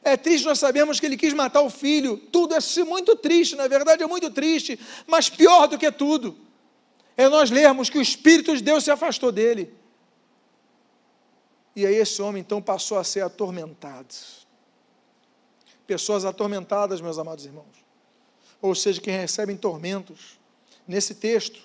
É 0.07 0.17
triste 0.17 0.45
nós 0.45 0.61
sabermos 0.61 1.01
que 1.01 1.07
ele 1.07 1.17
quis 1.17 1.35
matar 1.35 1.63
o 1.63 1.69
filho. 1.69 2.17
Tudo 2.17 2.55
é 2.55 2.85
muito 2.85 3.17
triste, 3.17 3.57
na 3.57 3.67
verdade 3.67 4.05
é 4.05 4.07
muito 4.07 4.31
triste, 4.31 4.79
mas 5.05 5.29
pior 5.29 5.67
do 5.67 5.77
que 5.77 5.91
tudo 5.91 6.39
é 7.17 7.29
nós 7.29 7.51
lermos 7.51 7.91
que 7.91 7.99
o 7.99 8.01
Espírito 8.01 8.57
de 8.57 8.63
Deus 8.63 8.85
se 8.85 8.91
afastou 8.93 9.33
dele. 9.33 9.75
E 11.75 11.85
aí 11.85 11.97
esse 11.97 12.23
homem 12.23 12.41
então 12.41 12.63
passou 12.63 12.99
a 12.99 13.03
ser 13.03 13.23
atormentado. 13.23 14.15
Pessoas 15.89 16.25
atormentadas, 16.25 17.01
meus 17.01 17.19
amados 17.19 17.45
irmãos. 17.45 17.85
Ou 18.63 18.77
seja, 18.77 19.01
que 19.01 19.11
recebem 19.11 19.57
tormentos. 19.57 20.39
Nesse 20.87 21.17
texto, 21.17 21.61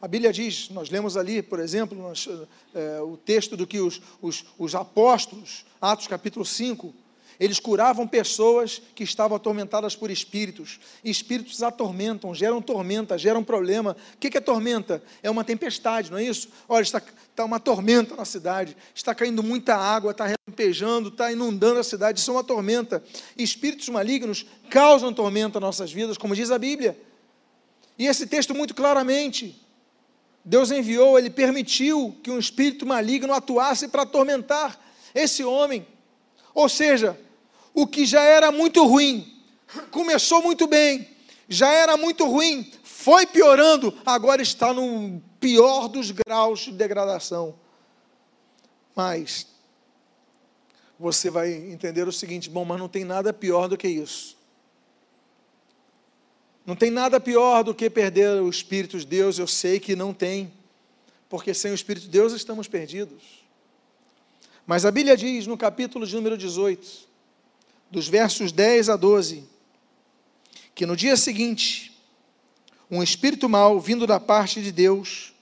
a 0.00 0.08
Bíblia 0.08 0.32
diz, 0.32 0.70
nós 0.70 0.88
lemos 0.88 1.18
ali, 1.18 1.42
por 1.42 1.60
exemplo, 1.60 1.98
nós, 1.98 2.26
é, 2.74 3.02
o 3.02 3.18
texto 3.18 3.58
do 3.58 3.66
que 3.66 3.78
os, 3.78 4.00
os, 4.22 4.46
os 4.58 4.74
apóstolos, 4.74 5.66
Atos 5.78 6.06
capítulo 6.06 6.42
5, 6.42 7.04
eles 7.38 7.60
curavam 7.60 8.06
pessoas 8.06 8.80
que 8.94 9.04
estavam 9.04 9.36
atormentadas 9.36 9.94
por 9.94 10.10
espíritos. 10.10 10.80
Espíritos 11.04 11.62
atormentam, 11.62 12.34
geram 12.34 12.62
tormenta, 12.62 13.18
geram 13.18 13.44
problema. 13.44 13.96
O 14.14 14.18
que 14.18 14.36
é 14.36 14.40
tormenta? 14.40 15.02
É 15.22 15.30
uma 15.30 15.44
tempestade, 15.44 16.10
não 16.10 16.18
é 16.18 16.24
isso? 16.24 16.48
Olha, 16.68 16.82
está, 16.82 17.02
está 17.30 17.44
uma 17.44 17.60
tormenta 17.60 18.16
na 18.16 18.24
cidade, 18.24 18.76
está 18.94 19.14
caindo 19.14 19.42
muita 19.42 19.76
água, 19.76 20.12
está 20.12 20.26
relampejando, 20.26 21.08
está 21.08 21.30
inundando 21.30 21.78
a 21.78 21.84
cidade. 21.84 22.20
Isso 22.20 22.30
é 22.30 22.34
uma 22.34 22.44
tormenta. 22.44 23.02
Espíritos 23.36 23.88
malignos 23.88 24.46
causam 24.70 25.12
tormenta 25.12 25.60
nas 25.60 25.68
nossas 25.68 25.92
vidas, 25.92 26.16
como 26.16 26.34
diz 26.34 26.50
a 26.50 26.58
Bíblia. 26.58 26.98
E 27.98 28.06
esse 28.06 28.26
texto 28.26 28.54
muito 28.54 28.74
claramente. 28.74 29.62
Deus 30.44 30.70
enviou, 30.70 31.18
ele 31.18 31.28
permitiu 31.28 32.16
que 32.22 32.30
um 32.30 32.38
espírito 32.38 32.86
maligno 32.86 33.32
atuasse 33.32 33.88
para 33.88 34.02
atormentar 34.02 34.78
esse 35.12 35.42
homem. 35.42 35.84
Ou 36.54 36.68
seja, 36.68 37.18
o 37.76 37.86
que 37.86 38.06
já 38.06 38.22
era 38.22 38.50
muito 38.50 38.84
ruim, 38.86 39.38
começou 39.90 40.42
muito 40.42 40.66
bem, 40.66 41.06
já 41.46 41.70
era 41.70 41.94
muito 41.94 42.24
ruim, 42.24 42.72
foi 42.82 43.26
piorando, 43.26 43.94
agora 44.06 44.40
está 44.40 44.72
no 44.72 45.22
pior 45.38 45.86
dos 45.86 46.10
graus 46.10 46.60
de 46.60 46.72
degradação. 46.72 47.54
Mas 48.94 49.46
você 50.98 51.28
vai 51.28 51.52
entender 51.52 52.08
o 52.08 52.12
seguinte: 52.12 52.48
bom, 52.48 52.64
mas 52.64 52.78
não 52.78 52.88
tem 52.88 53.04
nada 53.04 53.30
pior 53.30 53.68
do 53.68 53.76
que 53.76 53.86
isso. 53.86 54.38
Não 56.64 56.74
tem 56.74 56.90
nada 56.90 57.20
pior 57.20 57.62
do 57.62 57.74
que 57.74 57.90
perder 57.90 58.40
o 58.40 58.48
Espírito 58.48 58.98
de 58.98 59.06
Deus, 59.06 59.38
eu 59.38 59.46
sei 59.46 59.78
que 59.78 59.94
não 59.94 60.14
tem, 60.14 60.50
porque 61.28 61.52
sem 61.52 61.72
o 61.72 61.74
Espírito 61.74 62.04
de 62.04 62.10
Deus 62.10 62.32
estamos 62.32 62.66
perdidos. 62.66 63.44
Mas 64.66 64.86
a 64.86 64.90
Bíblia 64.90 65.14
diz 65.14 65.46
no 65.46 65.58
capítulo 65.58 66.06
de 66.06 66.14
número 66.16 66.38
18, 66.38 67.06
dos 67.90 68.08
versos 68.08 68.52
10 68.52 68.88
a 68.90 68.96
12, 68.96 69.44
que 70.74 70.86
no 70.86 70.96
dia 70.96 71.16
seguinte, 71.16 71.96
um 72.90 73.02
espírito 73.02 73.48
mau, 73.48 73.80
vindo 73.80 74.06
da 74.06 74.20
parte 74.20 74.62
de 74.62 74.70
Deus, 74.70 75.34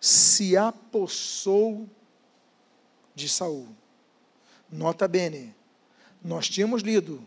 se 0.00 0.56
apossou 0.56 1.88
de 3.14 3.28
Saul. 3.28 3.68
Nota 4.70 5.06
bene, 5.06 5.54
nós 6.22 6.48
tínhamos 6.48 6.82
lido 6.82 7.24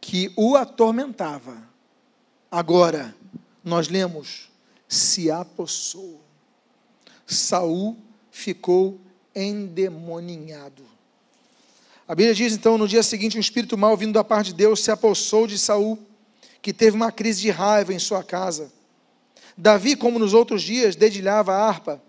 que 0.00 0.32
o 0.36 0.56
atormentava. 0.56 1.68
Agora, 2.50 3.14
nós 3.62 3.88
lemos, 3.88 4.50
se 4.88 5.30
apossou. 5.30 6.20
Saul 7.26 7.96
ficou 8.30 9.00
endemoninhado. 9.34 10.95
A 12.08 12.14
Bíblia 12.14 12.34
diz 12.34 12.52
então, 12.52 12.78
no 12.78 12.86
dia 12.86 13.02
seguinte, 13.02 13.36
um 13.36 13.40
espírito 13.40 13.76
mau 13.76 13.96
vindo 13.96 14.12
da 14.12 14.22
parte 14.22 14.48
de 14.48 14.54
Deus 14.54 14.80
se 14.80 14.92
apossou 14.92 15.44
de 15.46 15.58
Saul, 15.58 15.98
que 16.62 16.72
teve 16.72 16.96
uma 16.96 17.10
crise 17.10 17.40
de 17.40 17.50
raiva 17.50 17.92
em 17.92 17.98
sua 17.98 18.22
casa. 18.22 18.72
Davi, 19.56 19.96
como 19.96 20.18
nos 20.18 20.32
outros 20.32 20.62
dias, 20.62 20.94
dedilhava 20.94 21.52
a 21.52 21.66
harpa. 21.66 22.00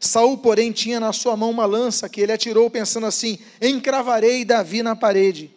Saul, 0.00 0.38
porém, 0.38 0.72
tinha 0.72 0.98
na 0.98 1.12
sua 1.12 1.36
mão 1.36 1.50
uma 1.50 1.66
lança 1.66 2.08
que 2.08 2.20
ele 2.20 2.32
atirou, 2.32 2.68
pensando 2.68 3.06
assim: 3.06 3.38
encravarei 3.62 4.44
Davi 4.44 4.82
na 4.82 4.96
parede. 4.96 5.54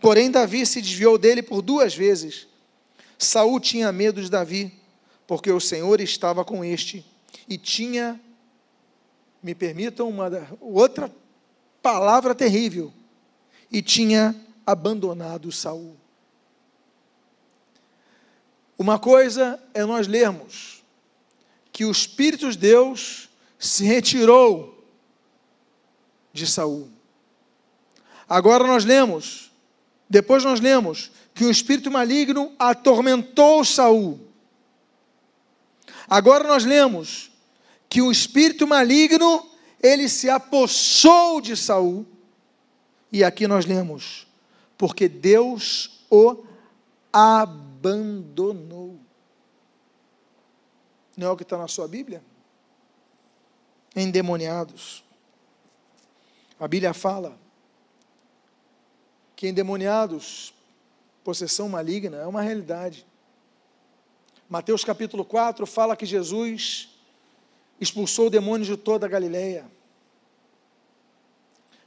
Porém, 0.00 0.30
Davi 0.30 0.66
se 0.66 0.80
desviou 0.80 1.16
dele 1.16 1.42
por 1.42 1.62
duas 1.62 1.94
vezes. 1.94 2.48
Saul 3.16 3.60
tinha 3.60 3.92
medo 3.92 4.20
de 4.20 4.28
Davi, 4.28 4.72
porque 5.28 5.52
o 5.52 5.60
Senhor 5.60 6.00
estava 6.00 6.44
com 6.44 6.64
este, 6.64 7.06
e 7.48 7.56
tinha, 7.56 8.20
me 9.40 9.54
permitam 9.54 10.08
uma 10.08 10.28
outra 10.60 11.12
palavra 11.80 12.34
terrível, 12.34 12.92
e 13.72 13.80
tinha 13.82 14.36
abandonado 14.66 15.50
Saul. 15.50 15.96
Uma 18.78 18.98
coisa 18.98 19.62
é 19.72 19.84
nós 19.84 20.06
lermos 20.06 20.82
que 21.72 21.84
o 21.84 21.90
Espírito 21.90 22.50
de 22.50 22.58
Deus 22.58 23.28
se 23.58 23.84
retirou 23.84 24.84
de 26.32 26.46
Saul. 26.46 26.90
Agora 28.28 28.66
nós 28.66 28.84
lemos 28.84 29.52
depois 30.12 30.44
nós 30.44 30.60
lemos 30.60 31.10
que 31.32 31.42
o 31.42 31.50
espírito 31.50 31.90
maligno 31.90 32.52
atormentou 32.58 33.64
Saul. 33.64 34.20
Agora 36.06 36.46
nós 36.46 36.66
lemos 36.66 37.32
que 37.88 38.02
o 38.02 38.12
espírito 38.12 38.66
maligno 38.66 39.48
ele 39.82 40.10
se 40.10 40.28
apossou 40.28 41.40
de 41.40 41.56
Saul. 41.56 42.06
E 43.12 43.22
aqui 43.22 43.46
nós 43.46 43.66
lemos 43.66 44.26
porque 44.82 45.08
Deus 45.08 46.04
o 46.10 46.44
abandonou. 47.12 48.98
Não 51.16 51.28
é 51.28 51.30
o 51.30 51.36
que 51.36 51.44
está 51.44 51.56
na 51.56 51.68
sua 51.68 51.86
Bíblia? 51.86 52.20
Endemoniados. 53.94 55.04
A 56.58 56.66
Bíblia 56.66 56.92
fala 56.94 57.38
que 59.36 59.46
endemoniados, 59.46 60.54
possessão 61.22 61.68
maligna, 61.68 62.16
é 62.16 62.26
uma 62.26 62.42
realidade. 62.42 63.06
Mateus 64.48 64.84
capítulo 64.84 65.24
4 65.24 65.66
fala 65.66 65.96
que 65.96 66.06
Jesus 66.06 66.88
expulsou 67.80 68.30
demônios 68.30 68.68
de 68.68 68.76
toda 68.76 69.06
a 69.06 69.08
Galileia. 69.08 69.64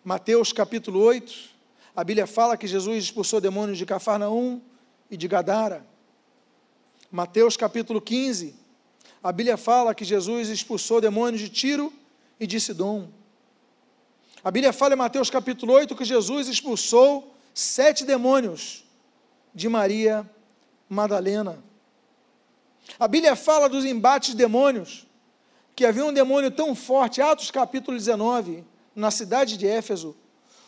Mateus 0.06 0.53
capítulo 0.53 0.99
8, 0.99 1.34
a 1.95 2.03
Bíblia 2.03 2.28
fala 2.28 2.56
que 2.56 2.68
Jesus 2.68 3.06
expulsou 3.06 3.41
demônios 3.41 3.76
de 3.76 3.88
Cafarnaum 3.88 4.62
e 5.10 5.18
de 5.18 5.28
Gadara. 5.28 5.84
Mateus 7.12 7.58
capítulo 7.58 7.99
15, 7.99 8.53
a 9.24 9.32
Bíblia 9.32 9.58
fala 9.58 9.95
que 9.95 10.06
Jesus 10.06 10.49
expulsou 10.49 11.01
demônios 11.01 11.41
de 11.41 11.49
Tiro 11.49 11.91
e 12.39 12.45
de 12.45 12.60
Sidom. 12.60 13.08
A 14.43 14.51
Bíblia 14.51 14.72
fala 14.72 14.93
em 14.93 14.97
Mateus 14.97 15.32
capítulo 15.32 15.74
8 15.74 15.95
que 15.95 16.06
Jesus 16.06 16.49
expulsou 16.49 17.36
sete 17.51 18.06
demônios 18.06 18.84
de 19.56 19.68
Maria 19.68 20.30
Madalena. 20.88 21.58
A 22.99 23.08
Bíblia 23.08 23.36
fala 23.36 23.68
dos 23.68 23.86
embates 23.86 24.30
de 24.30 24.36
demônios, 24.36 25.08
que 25.76 25.84
havia 25.84 26.06
um 26.06 26.14
demônio 26.14 26.51
tão 26.51 26.76
forte, 26.76 27.24
Atos 27.24 27.49
capítulo 27.49 27.97
19, 27.97 28.64
na 28.95 29.11
cidade 29.11 29.57
de 29.57 29.67
Éfeso, 29.67 30.15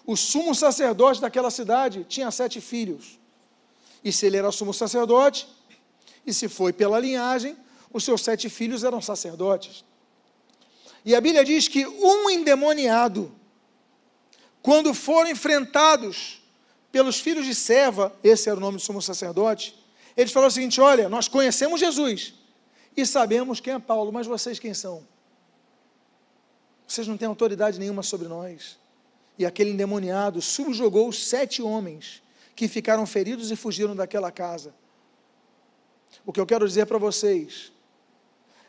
o 0.06 0.16
sumo 0.16 0.54
sacerdote 0.54 1.22
daquela 1.22 1.50
cidade 1.50 2.06
tinha 2.08 2.30
sete 2.32 2.60
filhos. 2.62 3.20
E 4.04 4.12
se 4.12 4.26
ele 4.26 4.38
era 4.38 4.52
sumo 4.52 4.74
sacerdote, 4.74 5.48
e 6.26 6.34
se 6.34 6.48
foi 6.48 6.74
pela 6.74 7.00
linhagem, 7.00 7.56
os 7.92 8.04
seus 8.04 8.22
sete 8.22 8.50
filhos 8.50 8.84
eram 8.84 9.02
sacerdotes. 9.02 9.84
E 11.06 11.16
a 11.16 11.22
Bíblia 11.22 11.44
diz 11.44 11.68
que 11.68 11.86
um 11.88 12.30
endemoniado, 12.30 13.34
quando 14.62 14.94
foram 14.94 15.30
enfrentados 15.30 16.42
pelos 16.92 17.20
filhos 17.20 17.46
de 17.46 17.56
Seva, 17.56 18.14
esse 18.24 18.50
era 18.50 18.58
o 18.58 18.62
nome 18.62 18.78
do 18.78 18.84
sumo 18.84 19.02
sacerdote, 19.02 19.74
eles 20.18 20.32
falaram 20.32 20.50
o 20.50 20.52
seguinte: 20.52 20.82
olha, 20.82 21.08
nós 21.08 21.28
conhecemos 21.28 21.80
Jesus 21.80 22.34
e 22.96 23.06
sabemos 23.06 23.60
quem 23.60 23.74
é 23.74 23.80
Paulo, 23.80 24.12
mas 24.12 24.28
vocês 24.28 24.60
quem 24.60 24.74
são? 24.74 25.06
Vocês 26.88 27.08
não 27.08 27.18
têm 27.18 27.28
autoridade 27.28 27.80
nenhuma 27.80 28.02
sobre 28.02 28.28
nós. 28.28 28.80
E 29.38 29.46
aquele 29.46 29.72
endemoniado 29.72 30.42
subjugou 30.42 31.10
os 31.10 31.28
sete 31.28 31.62
homens 31.62 32.24
que 32.56 32.68
ficaram 32.68 33.06
feridos 33.06 33.52
e 33.52 33.56
fugiram 33.56 33.96
daquela 33.96 34.32
casa. 34.32 34.74
O 36.26 36.34
que 36.34 36.40
eu 36.40 36.46
quero 36.46 36.68
dizer 36.68 36.86
para 36.86 36.98
vocês 36.98 37.72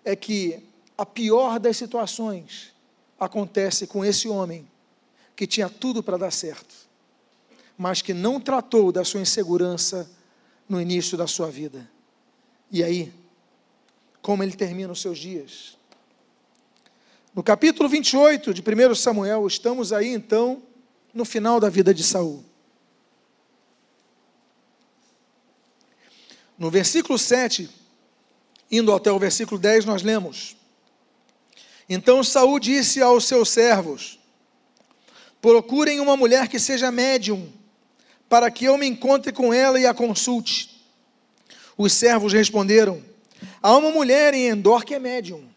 é 0.05 0.15
que 0.15 0.63
a 0.97 1.07
pior 1.07 1.59
das 1.59 1.77
situações 1.77 2.75
acontece 3.19 3.87
com 3.87 4.05
esse 4.05 4.29
homem 4.29 4.69
que 5.35 5.47
tinha 5.47 5.69
tudo 5.69 6.03
para 6.03 6.19
dar 6.19 6.33
certo 6.33 6.89
mas 7.79 8.03
que 8.03 8.13
não 8.13 8.41
tratou 8.41 8.91
da 8.91 9.05
sua 9.05 9.21
insegurança 9.21 10.11
no 10.69 10.81
início 10.81 11.17
da 11.17 11.29
sua 11.29 11.49
vida. 11.49 11.89
E 12.73 12.83
aí, 12.83 13.15
como 14.21 14.43
ele 14.43 14.53
termina 14.53 14.93
os 14.93 15.01
seus 15.01 15.17
dias? 15.17 15.78
No 17.39 17.45
capítulo 17.45 17.89
28 17.89 18.53
de 18.53 18.61
1 18.63 18.97
Samuel, 18.97 19.47
estamos 19.47 19.93
aí 19.93 20.09
então 20.09 20.61
no 21.15 21.25
final 21.25 21.61
da 21.61 21.69
vida 21.71 21.95
de 21.95 22.03
Saul. 22.03 22.45
No 26.59 26.69
versículo 26.69 27.17
7, 27.17 27.71
indo 28.69 28.93
até 28.93 29.13
o 29.13 29.21
versículo 29.21 29.57
10, 29.61 29.85
nós 29.85 30.03
lemos: 30.03 30.57
Então 31.89 32.25
Saul 32.25 32.59
disse 32.59 33.01
aos 33.01 33.27
seus 33.27 33.51
servos: 33.51 34.19
Procurem 35.41 36.01
uma 36.01 36.17
mulher 36.17 36.49
que 36.49 36.59
seja 36.59 36.91
médium 36.91 37.53
para 38.29 38.51
que 38.51 38.65
eu 38.65 38.77
me 38.77 38.89
encontre 38.89 39.31
com 39.31 39.55
ela 39.55 39.79
e 39.79 39.87
a 39.87 39.95
consulte. 39.95 40.85
Os 41.77 41.93
servos 41.93 42.33
responderam: 42.33 43.01
Há 43.63 43.77
uma 43.77 43.93
mulher 43.93 44.35
em 44.35 44.49
Endor 44.49 44.85
que 44.85 44.93
é 44.93 44.99
médium. 44.99 45.49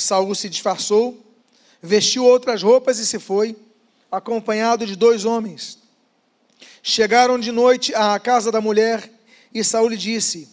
Saul 0.00 0.34
se 0.34 0.48
disfarçou, 0.48 1.18
vestiu 1.82 2.24
outras 2.24 2.62
roupas 2.62 2.98
e 2.98 3.06
se 3.06 3.18
foi, 3.18 3.56
acompanhado 4.10 4.86
de 4.86 4.96
dois 4.96 5.24
homens. 5.24 5.78
Chegaram 6.82 7.38
de 7.38 7.52
noite 7.52 7.94
à 7.94 8.18
casa 8.18 8.50
da 8.50 8.60
mulher 8.60 9.10
e 9.52 9.62
Saul 9.62 9.88
lhe 9.88 9.96
disse: 9.96 10.48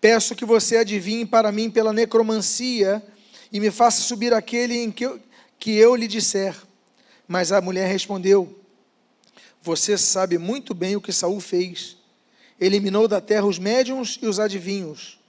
Peço 0.00 0.34
que 0.34 0.44
você 0.44 0.76
adivinhe 0.76 1.26
para 1.26 1.50
mim 1.50 1.70
pela 1.70 1.92
necromancia 1.92 3.02
e 3.50 3.58
me 3.58 3.70
faça 3.70 4.02
subir 4.02 4.32
aquele 4.32 4.76
em 4.76 4.90
que 4.90 5.04
eu, 5.04 5.20
que 5.58 5.72
eu 5.72 5.96
lhe 5.96 6.06
disser. 6.06 6.54
Mas 7.26 7.52
a 7.52 7.60
mulher 7.60 7.88
respondeu: 7.88 8.62
você 9.62 9.96
sabe 9.96 10.38
muito 10.38 10.74
bem 10.74 10.96
o 10.96 11.00
que 11.00 11.12
Saul 11.12 11.40
fez. 11.40 11.96
Eliminou 12.60 13.06
da 13.06 13.20
terra 13.20 13.46
os 13.46 13.60
médiums 13.60 14.18
e 14.20 14.26
os 14.26 14.40
adivinhos. 14.40 15.20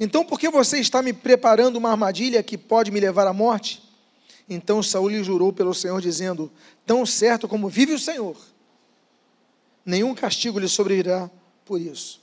Então, 0.00 0.24
por 0.24 0.40
que 0.40 0.48
você 0.48 0.80
está 0.80 1.02
me 1.02 1.12
preparando 1.12 1.76
uma 1.76 1.90
armadilha 1.90 2.42
que 2.42 2.56
pode 2.56 2.90
me 2.90 2.98
levar 2.98 3.26
à 3.26 3.32
morte? 3.32 3.90
Então 4.50 4.82
Saul 4.82 5.08
lhe 5.08 5.22
jurou 5.22 5.52
pelo 5.52 5.72
Senhor, 5.72 6.00
dizendo: 6.00 6.50
Tão 6.84 7.06
certo 7.06 7.46
como 7.46 7.68
vive 7.68 7.94
o 7.94 7.98
Senhor, 7.98 8.36
nenhum 9.86 10.12
castigo 10.12 10.58
lhe 10.58 10.68
sobrevirá 10.68 11.30
por 11.64 11.80
isso. 11.80 12.20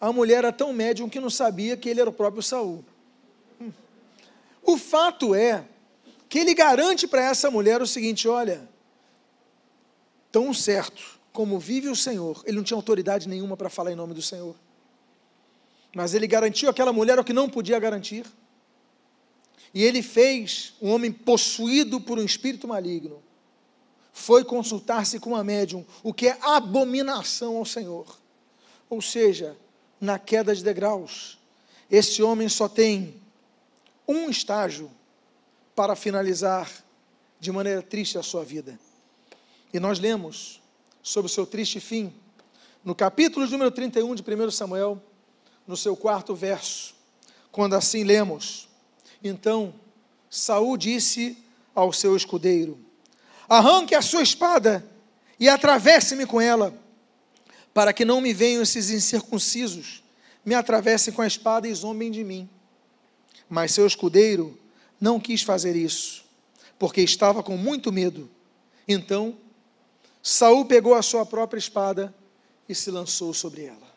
A 0.00 0.10
mulher 0.10 0.38
era 0.38 0.52
tão 0.52 0.72
médium 0.72 1.08
que 1.08 1.20
não 1.20 1.28
sabia 1.28 1.76
que 1.76 1.90
ele 1.90 2.00
era 2.00 2.08
o 2.08 2.12
próprio 2.12 2.42
Saul. 2.42 2.82
O 4.62 4.78
fato 4.78 5.34
é 5.34 5.66
que 6.30 6.38
ele 6.38 6.54
garante 6.54 7.06
para 7.06 7.22
essa 7.22 7.50
mulher 7.50 7.82
o 7.82 7.86
seguinte: 7.86 8.26
olha, 8.26 8.66
tão 10.32 10.54
certo 10.54 11.20
como 11.30 11.58
vive 11.58 11.90
o 11.90 11.96
Senhor, 11.96 12.42
ele 12.46 12.56
não 12.56 12.64
tinha 12.64 12.78
autoridade 12.78 13.28
nenhuma 13.28 13.54
para 13.54 13.68
falar 13.68 13.92
em 13.92 13.96
nome 13.96 14.14
do 14.14 14.22
Senhor. 14.22 14.56
Mas 15.94 16.12
ele 16.12 16.26
garantiu 16.26 16.68
aquela 16.68 16.92
mulher 16.92 17.18
o 17.18 17.24
que 17.24 17.32
não 17.32 17.48
podia 17.48 17.78
garantir. 17.78 18.26
E 19.72 19.82
ele 19.82 20.02
fez 20.02 20.74
um 20.80 20.90
homem 20.90 21.12
possuído 21.12 22.00
por 22.00 22.18
um 22.18 22.24
espírito 22.24 22.66
maligno. 22.66 23.22
Foi 24.12 24.44
consultar-se 24.44 25.18
com 25.18 25.30
uma 25.30 25.42
médium, 25.42 25.84
o 26.02 26.12
que 26.12 26.28
é 26.28 26.38
abominação 26.40 27.56
ao 27.56 27.64
Senhor. 27.64 28.06
Ou 28.88 29.00
seja, 29.00 29.56
na 30.00 30.18
queda 30.18 30.54
de 30.54 30.62
degraus, 30.62 31.38
esse 31.90 32.22
homem 32.22 32.48
só 32.48 32.68
tem 32.68 33.20
um 34.06 34.28
estágio 34.28 34.90
para 35.74 35.96
finalizar 35.96 36.70
de 37.40 37.50
maneira 37.50 37.82
triste 37.82 38.18
a 38.18 38.22
sua 38.22 38.44
vida. 38.44 38.78
E 39.72 39.80
nós 39.80 39.98
lemos 39.98 40.60
sobre 41.02 41.30
o 41.30 41.34
seu 41.34 41.46
triste 41.46 41.80
fim, 41.80 42.12
no 42.84 42.94
capítulo 42.94 43.46
número 43.46 43.70
31 43.70 44.14
de 44.14 44.22
1 44.22 44.50
Samuel, 44.50 45.02
no 45.66 45.76
seu 45.76 45.96
quarto 45.96 46.34
verso, 46.34 46.94
quando 47.50 47.74
assim 47.74 48.04
lemos: 48.04 48.68
Então 49.22 49.74
Saul 50.28 50.76
disse 50.76 51.38
ao 51.74 51.92
seu 51.92 52.16
escudeiro: 52.16 52.78
Arranque 53.48 53.94
a 53.94 54.02
sua 54.02 54.22
espada 54.22 54.84
e 55.38 55.48
atravesse-me 55.48 56.26
com 56.26 56.40
ela, 56.40 56.74
para 57.72 57.92
que 57.92 58.04
não 58.04 58.20
me 58.20 58.32
venham 58.32 58.62
esses 58.62 58.90
incircuncisos, 58.90 60.02
me 60.44 60.54
atravessem 60.54 61.12
com 61.12 61.22
a 61.22 61.26
espada 61.26 61.68
e 61.68 61.74
zombem 61.74 62.10
de 62.10 62.22
mim. 62.22 62.48
Mas 63.48 63.72
seu 63.72 63.86
escudeiro 63.86 64.58
não 65.00 65.20
quis 65.20 65.42
fazer 65.42 65.76
isso, 65.76 66.24
porque 66.78 67.00
estava 67.00 67.42
com 67.42 67.56
muito 67.56 67.92
medo. 67.92 68.30
Então, 68.86 69.36
Saul 70.22 70.64
pegou 70.64 70.94
a 70.94 71.02
sua 71.02 71.26
própria 71.26 71.58
espada 71.58 72.14
e 72.68 72.74
se 72.74 72.90
lançou 72.90 73.34
sobre 73.34 73.64
ela. 73.64 73.93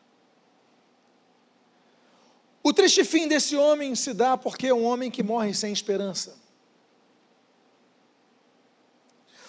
O 2.68 2.74
triste 2.74 3.06
fim 3.06 3.30
desse 3.30 3.56
homem 3.56 3.96
se 3.96 4.14
dá 4.14 4.36
porque 4.36 4.68
é 4.68 4.74
um 4.74 4.84
homem 4.84 5.10
que 5.10 5.24
morre 5.24 5.54
sem 5.54 5.72
esperança. 5.72 6.38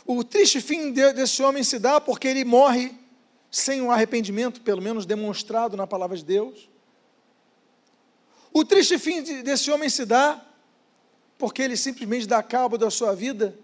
O 0.07 0.23
triste 0.23 0.61
fim 0.61 0.93
desse 0.93 1.43
homem 1.43 1.65
se 1.65 1.81
dá 1.81 2.01
porque 2.01 2.29
ele 2.29 2.45
morre 2.45 2.97
sem 3.51 3.83
um 3.83 3.91
arrependimento, 3.91 4.61
pelo 4.61 4.81
menos 4.81 5.05
demonstrado 5.05 5.77
na 5.77 5.85
palavra 5.85 6.17
de 6.17 6.25
Deus. 6.25 6.71
O 8.53 8.65
triste 8.65 8.97
fim 9.01 9.21
desse 9.43 9.69
homem 9.69 9.89
se 9.89 10.05
dá 10.05 10.41
porque 11.37 11.61
ele 11.61 11.77
simplesmente 11.77 12.25
dá 12.25 12.41
cabo 12.41 12.79
da 12.79 12.89
sua 12.89 13.17
vida, 13.17 13.59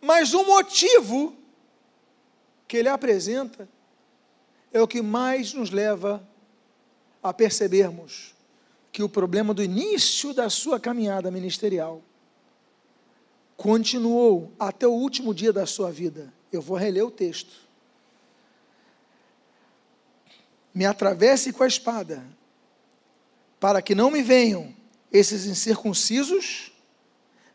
mas 0.00 0.34
o 0.34 0.44
motivo 0.44 1.36
que 2.66 2.78
ele 2.78 2.88
apresenta 2.88 3.68
é 4.72 4.82
o 4.82 4.88
que 4.88 5.02
mais 5.02 5.52
nos 5.52 5.70
leva 5.70 6.28
a 7.22 7.32
percebermos 7.32 8.34
que 8.96 9.02
o 9.02 9.10
problema 9.10 9.52
do 9.52 9.62
início 9.62 10.32
da 10.32 10.48
sua 10.48 10.80
caminhada 10.80 11.30
ministerial 11.30 12.02
continuou 13.54 14.50
até 14.58 14.86
o 14.88 14.90
último 14.90 15.34
dia 15.34 15.52
da 15.52 15.66
sua 15.66 15.92
vida. 15.92 16.32
Eu 16.50 16.62
vou 16.62 16.78
reler 16.78 17.04
o 17.04 17.10
texto. 17.10 17.60
Me 20.72 20.86
atravesse 20.86 21.52
com 21.52 21.62
a 21.62 21.66
espada, 21.66 22.26
para 23.60 23.82
que 23.82 23.94
não 23.94 24.10
me 24.10 24.22
venham 24.22 24.74
esses 25.12 25.44
incircuncisos, 25.44 26.72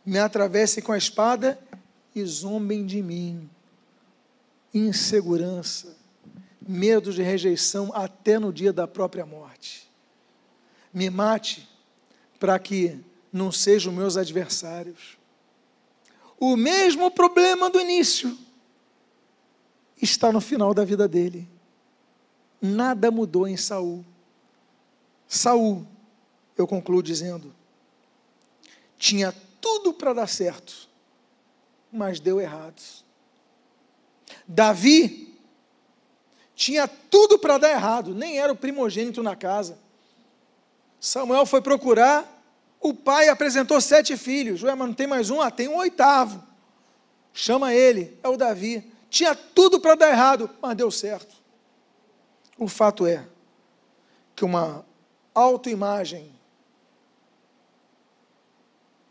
me 0.06 0.20
atravessem 0.20 0.84
com 0.84 0.92
a 0.92 0.98
espada 1.00 1.60
e 2.14 2.24
zombem 2.24 2.86
de 2.86 3.02
mim. 3.02 3.50
Insegurança, 4.72 5.98
medo 6.62 7.12
de 7.12 7.24
rejeição 7.24 7.92
até 7.96 8.38
no 8.38 8.54
dia 8.54 8.72
da 8.72 8.88
própria 8.88 9.26
morte 9.26 9.89
me 10.94 11.10
mate 11.10 11.68
para 12.39 12.58
que 12.60 13.00
não 13.32 13.52
sejam 13.52 13.94
meus 13.94 14.18
adversários. 14.18 15.18
O 16.39 16.56
mesmo 16.58 17.12
problema 17.12 17.70
do 17.70 17.80
início 17.80 18.38
está 20.02 20.32
no 20.32 20.42
final 20.42 20.74
da 20.74 20.84
vida 20.84 21.08
dele. 21.08 21.48
Nada 22.62 23.12
mudou 23.12 23.48
em 23.48 23.56
Saul. 23.56 24.04
Saul, 25.28 25.88
eu 26.58 26.68
concluo 26.68 27.02
dizendo, 27.02 27.56
tinha 28.98 29.32
tudo 29.62 29.94
para 29.94 30.14
dar 30.14 30.28
certo, 30.28 30.89
mas 31.92 32.20
deu 32.20 32.42
errado. 32.42 32.82
Davi 34.48 35.38
tinha 36.56 36.88
tudo 36.88 37.39
para 37.39 37.58
dar 37.58 37.72
errado, 37.72 38.14
nem 38.14 38.39
era 38.39 38.52
o 38.52 38.56
primogênito 38.56 39.24
na 39.24 39.36
casa 39.36 39.78
Samuel 41.02 41.47
foi 41.47 41.64
procurar, 41.64 42.39
o 42.80 42.93
pai 42.93 43.28
apresentou 43.28 43.82
sete 43.82 44.16
filhos. 44.16 44.62
Ué, 44.62 44.76
mas 44.76 44.88
não 44.88 44.93
tem 44.93 45.08
mais 45.08 45.32
um? 45.32 45.41
Ah, 45.41 45.49
tem 45.49 45.68
um 45.68 45.78
oitavo. 45.78 46.43
Chama 47.34 47.74
ele, 47.74 48.20
é 48.22 48.30
o 48.30 48.38
Davi. 48.38 48.93
Tinha 49.10 49.34
tudo 49.34 49.80
para 49.80 49.95
dar 49.95 50.10
errado, 50.10 50.47
mas 50.62 50.78
deu 50.78 50.91
certo. 50.91 51.36
O 52.56 52.68
fato 52.68 53.08
é 53.08 53.28
que 54.36 54.45
uma 54.45 54.86
autoimagem 55.34 56.32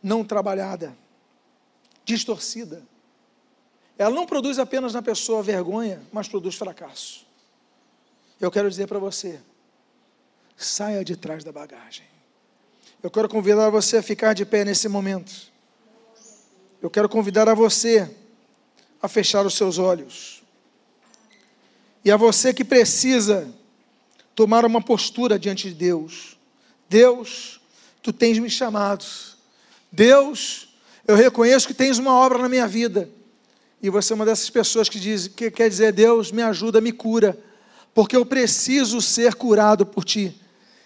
não 0.00 0.24
trabalhada, 0.24 0.96
distorcida, 2.04 2.82
ela 3.98 4.14
não 4.14 4.26
produz 4.26 4.60
apenas 4.60 4.94
na 4.94 5.02
pessoa 5.02 5.42
vergonha, 5.42 6.00
mas 6.12 6.28
produz 6.28 6.54
fracasso. 6.54 7.26
Eu 8.40 8.50
quero 8.50 8.70
dizer 8.70 8.86
para 8.86 8.98
você, 9.00 9.40
saia 10.64 11.04
de 11.04 11.16
trás 11.16 11.42
da 11.42 11.50
bagagem. 11.50 12.04
Eu 13.02 13.10
quero 13.10 13.28
convidar 13.28 13.70
você 13.70 13.96
a 13.96 14.02
ficar 14.02 14.34
de 14.34 14.44
pé 14.44 14.64
nesse 14.64 14.88
momento. 14.88 15.32
Eu 16.82 16.90
quero 16.90 17.08
convidar 17.08 17.48
a 17.48 17.54
você 17.54 18.10
a 19.02 19.08
fechar 19.08 19.46
os 19.46 19.54
seus 19.54 19.78
olhos. 19.78 20.42
E 22.04 22.10
a 22.10 22.16
você 22.16 22.52
que 22.52 22.64
precisa 22.64 23.48
tomar 24.34 24.64
uma 24.64 24.82
postura 24.82 25.38
diante 25.38 25.68
de 25.68 25.74
Deus. 25.74 26.38
Deus, 26.88 27.60
tu 28.02 28.12
tens 28.12 28.38
me 28.38 28.50
chamado. 28.50 29.04
Deus, 29.90 30.68
eu 31.06 31.16
reconheço 31.16 31.66
que 31.66 31.74
tens 31.74 31.98
uma 31.98 32.12
obra 32.12 32.38
na 32.38 32.48
minha 32.48 32.68
vida. 32.68 33.08
E 33.82 33.88
você 33.88 34.12
é 34.12 34.16
uma 34.16 34.26
dessas 34.26 34.50
pessoas 34.50 34.88
que, 34.88 35.00
diz, 35.00 35.26
que 35.26 35.50
quer 35.50 35.70
dizer, 35.70 35.92
Deus, 35.92 36.30
me 36.30 36.42
ajuda, 36.42 36.82
me 36.82 36.92
cura, 36.92 37.38
porque 37.94 38.14
eu 38.14 38.26
preciso 38.26 39.00
ser 39.00 39.34
curado 39.34 39.86
por 39.86 40.04
ti. 40.04 40.38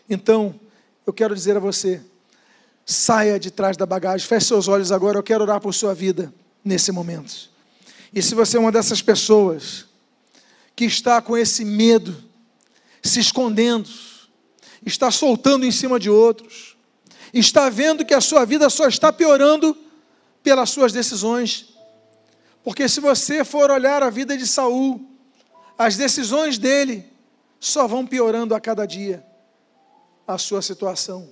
Então, 0.08 0.58
eu 1.06 1.12
quero 1.12 1.34
dizer 1.34 1.56
a 1.56 1.60
você: 1.60 2.00
saia 2.84 3.38
de 3.38 3.50
trás 3.50 3.76
da 3.76 3.86
bagagem, 3.86 4.26
feche 4.26 4.46
seus 4.46 4.68
olhos 4.68 4.92
agora. 4.92 5.18
Eu 5.18 5.22
quero 5.22 5.42
orar 5.42 5.60
por 5.60 5.72
sua 5.72 5.94
vida 5.94 6.32
nesse 6.64 6.92
momento. 6.92 7.50
E 8.12 8.22
se 8.22 8.34
você 8.34 8.56
é 8.56 8.60
uma 8.60 8.72
dessas 8.72 9.02
pessoas 9.02 9.86
que 10.76 10.84
está 10.84 11.20
com 11.20 11.36
esse 11.36 11.64
medo, 11.64 12.16
se 13.02 13.20
escondendo, 13.20 13.88
está 14.84 15.10
soltando 15.10 15.64
em 15.64 15.70
cima 15.70 15.98
de 15.98 16.10
outros, 16.10 16.76
está 17.32 17.68
vendo 17.68 18.04
que 18.04 18.14
a 18.14 18.20
sua 18.20 18.44
vida 18.44 18.68
só 18.70 18.86
está 18.86 19.12
piorando 19.12 19.76
pelas 20.42 20.70
suas 20.70 20.92
decisões. 20.92 21.74
Porque 22.62 22.88
se 22.88 23.00
você 23.00 23.44
for 23.44 23.70
olhar 23.70 24.02
a 24.02 24.10
vida 24.10 24.36
de 24.36 24.46
Saul, 24.46 25.04
as 25.76 25.96
decisões 25.96 26.56
dele 26.56 27.04
só 27.58 27.86
vão 27.86 28.06
piorando 28.06 28.54
a 28.54 28.60
cada 28.60 28.86
dia 28.86 29.24
a 30.26 30.38
sua 30.38 30.62
situação. 30.62 31.28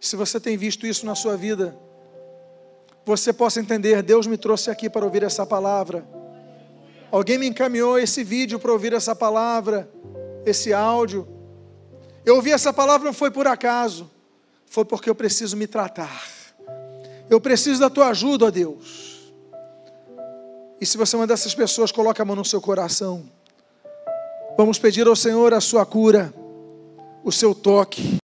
Se 0.00 0.16
você 0.16 0.38
tem 0.38 0.56
visto 0.56 0.86
isso 0.86 1.04
na 1.04 1.14
sua 1.14 1.36
vida, 1.36 1.76
você 3.04 3.32
possa 3.32 3.60
entender: 3.60 4.02
Deus 4.02 4.26
me 4.26 4.38
trouxe 4.38 4.70
aqui 4.70 4.88
para 4.88 5.04
ouvir 5.04 5.22
essa 5.22 5.44
palavra. 5.44 6.06
Alguém 7.10 7.38
me 7.38 7.46
encaminhou 7.48 7.98
esse 7.98 8.22
vídeo 8.22 8.58
para 8.58 8.72
ouvir 8.72 8.92
essa 8.92 9.14
palavra, 9.16 9.90
esse 10.44 10.72
áudio. 10.72 11.26
Eu 12.24 12.36
ouvi 12.36 12.52
essa 12.52 12.72
palavra 12.72 13.06
não 13.06 13.14
foi 13.14 13.30
por 13.30 13.46
acaso, 13.46 14.10
foi 14.66 14.84
porque 14.84 15.08
eu 15.08 15.14
preciso 15.14 15.56
me 15.56 15.66
tratar. 15.66 16.26
Eu 17.30 17.40
preciso 17.40 17.80
da 17.80 17.90
tua 17.90 18.08
ajuda, 18.08 18.46
ó 18.46 18.50
Deus. 18.50 19.32
E 20.80 20.86
se 20.86 20.96
você 20.96 21.16
é 21.16 21.18
uma 21.18 21.26
dessas 21.26 21.54
pessoas, 21.54 21.90
coloca 21.90 22.22
a 22.22 22.26
mão 22.26 22.36
no 22.36 22.44
seu 22.44 22.60
coração. 22.60 23.28
Vamos 24.56 24.78
pedir 24.78 25.06
ao 25.06 25.16
Senhor 25.16 25.52
a 25.52 25.60
sua 25.60 25.84
cura 25.84 26.32
o 27.24 27.32
seu 27.32 27.54
toque. 27.54 28.18